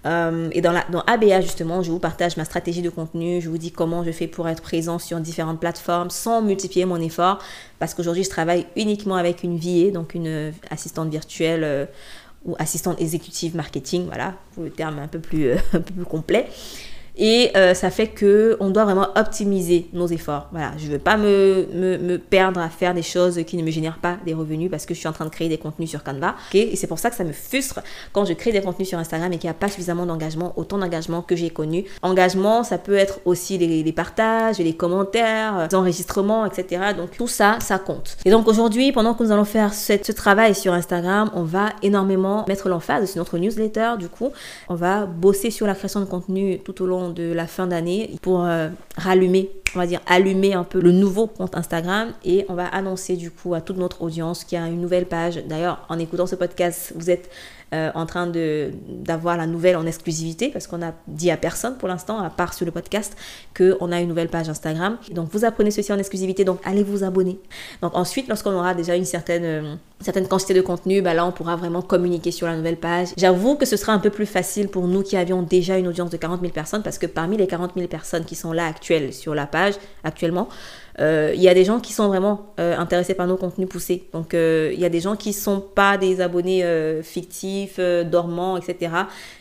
Euh, 0.05 0.49
et 0.53 0.61
dans, 0.61 0.71
la, 0.71 0.85
dans 0.91 1.01
ABA, 1.01 1.41
justement, 1.41 1.83
je 1.83 1.91
vous 1.91 1.99
partage 1.99 2.37
ma 2.37 2.45
stratégie 2.45 2.81
de 2.81 2.89
contenu, 2.89 3.41
je 3.41 3.49
vous 3.49 3.57
dis 3.57 3.71
comment 3.71 4.03
je 4.03 4.11
fais 4.11 4.27
pour 4.27 4.47
être 4.47 4.61
présent 4.61 4.99
sur 4.99 5.19
différentes 5.19 5.59
plateformes 5.59 6.09
sans 6.09 6.41
multiplier 6.41 6.85
mon 6.85 7.01
effort, 7.01 7.39
parce 7.79 7.93
qu'aujourd'hui, 7.93 8.23
je 8.23 8.29
travaille 8.29 8.65
uniquement 8.75 9.15
avec 9.15 9.43
une 9.43 9.57
VA, 9.57 9.91
donc 9.91 10.13
une 10.13 10.53
assistante 10.69 11.09
virtuelle 11.09 11.63
euh, 11.63 11.85
ou 12.45 12.55
assistante 12.59 13.01
exécutive 13.01 13.55
marketing, 13.55 14.05
voilà, 14.05 14.35
pour 14.53 14.63
le 14.63 14.69
terme 14.69 14.99
un 14.99 15.07
peu 15.07 15.19
plus 15.19 15.55
complet. 16.09 16.47
Et 17.19 17.51
euh, 17.57 17.73
ça 17.73 17.91
fait 17.91 18.07
que 18.07 18.55
on 18.61 18.69
doit 18.69 18.85
vraiment 18.85 19.07
optimiser 19.15 19.89
nos 19.91 20.07
efforts. 20.07 20.47
Voilà, 20.51 20.71
je 20.77 20.87
ne 20.87 20.93
veux 20.93 20.99
pas 20.99 21.17
me, 21.17 21.67
me, 21.73 21.97
me, 21.97 22.17
perdre 22.17 22.61
à 22.61 22.69
faire 22.69 22.93
des 22.93 23.01
choses 23.01 23.43
qui 23.45 23.57
ne 23.57 23.63
me 23.63 23.71
génèrent 23.71 23.99
pas 23.99 24.17
des 24.25 24.33
revenus 24.33 24.71
parce 24.71 24.85
que 24.85 24.93
je 24.93 24.99
suis 24.99 25.07
en 25.07 25.11
train 25.11 25.25
de 25.25 25.29
créer 25.29 25.49
des 25.49 25.57
contenus 25.57 25.89
sur 25.89 26.01
Canva. 26.01 26.35
Et 26.53 26.77
c'est 26.77 26.87
pour 26.87 26.97
ça 26.97 27.09
que 27.09 27.17
ça 27.17 27.25
me 27.25 27.33
frustre 27.33 27.81
quand 28.13 28.23
je 28.23 28.31
crée 28.33 28.53
des 28.53 28.61
contenus 28.61 28.87
sur 28.87 28.97
Instagram 28.97 29.33
et 29.33 29.37
qu'il 29.37 29.49
n'y 29.49 29.51
a 29.51 29.55
pas 29.55 29.67
suffisamment 29.67 30.05
d'engagement, 30.05 30.53
autant 30.55 30.77
d'engagement 30.77 31.21
que 31.21 31.35
j'ai 31.35 31.49
connu. 31.49 31.83
Engagement, 32.01 32.63
ça 32.63 32.77
peut 32.77 32.95
être 32.95 33.19
aussi 33.25 33.57
les, 33.57 33.83
les 33.83 33.93
partages, 33.93 34.59
les 34.59 34.73
commentaires, 34.73 35.67
les 35.69 35.75
enregistrements, 35.75 36.45
etc. 36.45 36.93
Donc 36.95 37.11
tout 37.11 37.27
ça, 37.27 37.57
ça 37.59 37.79
compte. 37.79 38.15
Et 38.23 38.31
donc 38.31 38.47
aujourd'hui, 38.47 38.93
pendant 38.93 39.13
que 39.13 39.23
nous 39.23 39.31
allons 39.33 39.43
faire 39.43 39.73
ce 39.73 40.11
travail 40.13 40.55
sur 40.55 40.73
Instagram, 40.73 41.29
on 41.33 41.43
va 41.43 41.71
énormément 41.83 42.45
mettre 42.47 42.69
l'emphase 42.69 43.11
sur 43.11 43.19
notre 43.19 43.37
newsletter. 43.37 43.95
Du 43.99 44.07
coup, 44.07 44.31
on 44.69 44.75
va 44.75 45.05
bosser 45.05 45.51
sur 45.51 45.67
la 45.67 45.75
création 45.75 45.99
de 45.99 46.05
contenu 46.05 46.59
tout 46.59 46.81
au 46.81 46.85
long 46.85 47.08
de 47.09 47.31
la 47.31 47.47
fin 47.47 47.67
d'année 47.67 48.17
pour 48.21 48.45
euh, 48.45 48.69
rallumer, 48.97 49.49
on 49.75 49.79
va 49.79 49.87
dire 49.87 50.01
allumer 50.07 50.53
un 50.53 50.63
peu 50.63 50.79
le 50.79 50.91
nouveau 50.91 51.27
compte 51.27 51.55
Instagram 51.55 52.13
et 52.23 52.45
on 52.49 52.53
va 52.53 52.65
annoncer 52.67 53.15
du 53.15 53.31
coup 53.31 53.53
à 53.53 53.61
toute 53.61 53.77
notre 53.77 54.01
audience 54.01 54.43
qu'il 54.43 54.57
y 54.57 54.61
a 54.61 54.67
une 54.67 54.81
nouvelle 54.81 55.05
page. 55.05 55.43
D'ailleurs, 55.47 55.85
en 55.89 55.99
écoutant 55.99 56.27
ce 56.27 56.35
podcast, 56.35 56.93
vous 56.95 57.09
êtes 57.09 57.29
euh, 57.73 57.91
en 57.93 58.07
train 58.07 58.31
d'avoir 58.87 59.37
la 59.37 59.45
nouvelle 59.45 59.75
en 59.75 59.85
exclusivité 59.85 60.49
parce 60.49 60.65
qu'on 60.65 60.81
a 60.81 60.91
dit 61.07 61.29
à 61.29 61.37
personne 61.37 61.77
pour 61.77 61.87
l'instant, 61.87 62.19
à 62.19 62.31
part 62.31 62.55
sur 62.55 62.65
le 62.65 62.71
podcast, 62.71 63.15
qu'on 63.55 63.91
a 63.91 63.99
une 63.99 64.07
nouvelle 64.07 64.29
page 64.29 64.49
Instagram. 64.49 64.97
Donc 65.11 65.29
vous 65.31 65.45
apprenez 65.45 65.69
ceci 65.69 65.93
en 65.93 65.99
exclusivité, 65.99 66.43
donc 66.43 66.59
allez 66.63 66.83
vous 66.83 67.03
abonner. 67.03 67.39
Donc 67.83 67.95
ensuite, 67.95 68.27
lorsqu'on 68.27 68.53
aura 68.53 68.73
déjà 68.73 68.95
une 68.95 69.05
certaine, 69.05 69.43
euh, 69.43 69.75
certaine 70.01 70.27
quantité 70.27 70.55
de 70.55 70.61
contenu, 70.61 71.03
bah 71.03 71.13
là 71.13 71.25
on 71.25 71.31
pourra 71.31 71.55
vraiment 71.55 71.83
communiquer 71.83 72.31
sur 72.31 72.47
la 72.47 72.55
nouvelle 72.57 72.77
page. 72.77 73.09
J'avoue 73.17 73.55
que 73.55 73.65
ce 73.65 73.77
sera 73.77 73.93
un 73.93 73.99
peu 73.99 74.09
plus 74.09 74.25
facile 74.25 74.67
pour 74.67 74.87
nous 74.87 75.03
qui 75.03 75.15
avions 75.15 75.43
déjà 75.43 75.77
une 75.77 75.87
audience 75.87 76.09
de 76.09 76.17
40 76.17 76.41
000 76.41 76.51
personnes 76.51 76.81
parce 76.81 76.97
que 76.97 77.05
parmi 77.05 77.37
les 77.37 77.45
40 77.45 77.73
000 77.75 77.87
personnes 77.87 78.25
qui 78.25 78.35
sont 78.35 78.51
là 78.51 78.65
actuelles 78.65 79.13
sur 79.13 79.35
la 79.35 79.45
page 79.45 79.75
actuellement, 80.03 80.49
il 80.99 81.41
y 81.41 81.47
a 81.47 81.53
des 81.53 81.63
gens 81.63 81.79
qui 81.79 81.93
sont 81.93 82.07
vraiment 82.07 82.53
euh, 82.59 82.77
intéressés 82.77 83.13
par 83.13 83.27
nos 83.27 83.37
contenus 83.37 83.69
poussés. 83.69 84.03
Donc, 84.13 84.33
euh, 84.33 84.71
il 84.73 84.79
y 84.79 84.85
a 84.85 84.89
des 84.89 84.99
gens 84.99 85.15
qui 85.15 85.29
ne 85.29 85.33
sont 85.33 85.61
pas 85.61 85.97
des 85.97 86.21
abonnés 86.21 86.63
fictifs, 87.03 87.79
dormants, 87.79 88.57
etc. 88.57 88.91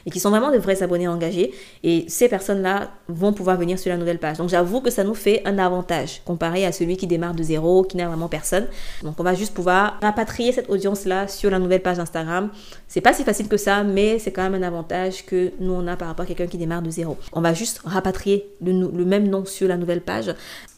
Et 0.07 0.11
qui 0.11 0.21
sont 0.21 0.31
vraiment 0.31 0.51
des 0.51 0.59
vrais 0.59 0.83
abonnés 0.83 1.09
engagés. 1.09 1.53
Et 1.83 2.05
ces 2.09 2.29
personnes-là 2.29 2.91
vont 3.09 3.33
pouvoir 3.33 3.57
venir 3.57 3.79
sur 3.79 3.91
la 3.91 3.97
nouvelle 3.97 4.19
page. 4.19 4.39
Donc, 4.39 4.49
j'avoue 4.49 4.81
que 4.81 4.91
ça 4.91 5.05
nous 5.05 5.15
fait 5.15 5.43
un 5.45 5.59
avantage 5.59 6.23
comparé 6.25 6.65
à 6.65 6.73
celui 6.73 6.97
qui 6.97 7.07
démarre 7.07 7.35
de 7.35 7.43
zéro, 7.43 7.83
qui 7.83 7.97
n'a 7.97 8.09
vraiment 8.09 8.29
personne. 8.29 8.67
Donc, 9.03 9.15
on 9.19 9.23
va 9.23 9.35
juste 9.35 9.55
pouvoir 9.55 9.99
rapatrier 10.01 10.53
cette 10.53 10.71
audience-là 10.71 11.29
sur 11.29 11.51
la 11.51 11.59
nouvelle 11.59 11.83
page 11.83 11.99
Instagram. 11.99 12.51
C'est 12.87 13.01
pas 13.01 13.13
si 13.13 13.25
facile 13.25 13.49
que 13.49 13.57
ça, 13.57 13.83
mais 13.83 14.19
c'est 14.19 14.33
quand 14.33 14.49
même 14.49 14.63
un 14.63 14.67
avantage 14.67 15.27
que 15.27 15.53
nous, 15.61 15.73
on 15.73 15.87
a 15.87 15.97
par 15.97 16.09
rapport 16.09 16.25
à 16.25 16.27
quelqu'un 16.27 16.47
qui 16.47 16.59
démarre 16.59 16.83
de 16.83 16.91
zéro. 16.91 17.17
On 17.33 17.41
va 17.41 17.55
juste 17.55 17.81
rapatrier 17.85 18.49
le 18.61 19.05
même 19.05 19.29
nom 19.29 19.45
sur 19.45 19.69
la 19.69 19.77
nouvelle 19.77 20.01
page. 20.01 20.35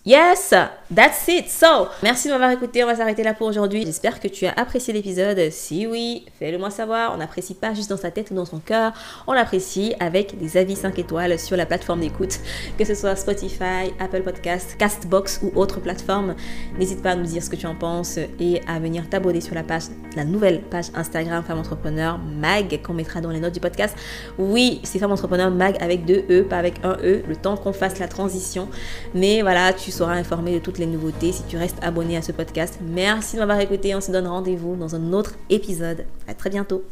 Yes, 0.06 0.54
that's 0.94 1.28
it. 1.28 1.50
So, 1.50 1.88
merci 2.02 2.28
de 2.28 2.32
m'avoir 2.32 2.50
écouté. 2.50 2.82
On 2.82 2.86
va 2.86 2.96
s'arrêter 2.96 3.22
là 3.22 3.34
pour 3.34 3.46
aujourd'hui. 3.46 3.84
J'espère 3.84 4.18
que 4.18 4.28
tu 4.28 4.46
as 4.46 4.52
apprécié 4.52 4.94
l'épisode. 4.94 5.50
Si 5.50 5.86
oui, 5.86 6.24
fais-le 6.38 6.56
moi 6.56 6.70
savoir. 6.70 7.12
On 7.12 7.18
n'apprécie 7.18 7.52
pas 7.52 7.74
juste 7.74 7.90
dans 7.90 7.98
sa 7.98 8.10
tête 8.10 8.30
ou 8.30 8.34
dans 8.34 8.46
son 8.46 8.60
cœur. 8.60 8.94
On 9.26 9.34
l'apprécie 9.34 9.92
avec 10.00 10.38
des 10.38 10.56
avis 10.56 10.74
5 10.74 10.98
étoiles 10.98 11.38
sur 11.38 11.54
la 11.54 11.66
plateforme 11.66 12.00
d'écoute, 12.00 12.40
que 12.78 12.86
ce 12.86 12.94
soit 12.94 13.14
Spotify, 13.14 13.92
Apple 13.98 14.22
Podcast, 14.22 14.74
Castbox 14.78 15.40
ou 15.42 15.52
autre 15.54 15.80
plateforme. 15.80 16.34
N'hésite 16.78 17.02
pas 17.02 17.10
à 17.10 17.14
nous 17.14 17.26
dire 17.26 17.42
ce 17.42 17.50
que 17.50 17.56
tu 17.56 17.66
en 17.66 17.74
penses 17.74 18.16
et 18.16 18.62
à 18.66 18.78
venir 18.80 19.06
t'abonner 19.10 19.42
sur 19.42 19.54
la 19.54 19.64
page, 19.64 19.82
la 20.16 20.24
nouvelle 20.24 20.62
page 20.62 20.86
Instagram 20.94 21.44
Femme 21.46 21.58
Entrepreneur 21.58 22.16
Mag 22.16 22.80
qu'on 22.82 22.94
mettra 22.94 23.20
dans 23.20 23.30
les 23.30 23.40
notes 23.40 23.52
du 23.52 23.60
podcast. 23.60 23.94
Oui, 24.38 24.80
c'est 24.82 24.98
Femme 24.98 25.12
Entrepreneur 25.12 25.50
Mag 25.50 25.76
avec 25.78 26.06
deux 26.06 26.24
E, 26.30 26.42
pas 26.44 26.56
avec 26.56 26.82
un 26.84 26.96
E, 27.04 27.22
le 27.28 27.36
temps 27.36 27.58
qu'on 27.58 27.74
fasse 27.74 27.98
la 27.98 28.08
transition. 28.08 28.66
Mais 29.14 29.42
voilà, 29.42 29.74
tu 29.74 29.89
tu 29.90 29.96
seras 29.96 30.14
informé 30.14 30.55
de 30.55 30.61
toutes 30.61 30.79
les 30.79 30.87
nouveautés 30.87 31.33
si 31.33 31.42
tu 31.48 31.57
restes 31.57 31.79
abonné 31.83 32.16
à 32.16 32.22
ce 32.22 32.31
podcast. 32.31 32.79
Merci 32.81 33.35
de 33.35 33.40
m'avoir 33.40 33.59
écouté. 33.59 33.92
On 33.96 34.00
se 34.00 34.12
donne 34.12 34.29
rendez-vous 34.29 34.76
dans 34.76 34.94
un 34.94 35.12
autre 35.12 35.35
épisode. 35.50 36.05
À 36.29 36.35
très 36.35 36.48
bientôt. 36.48 36.85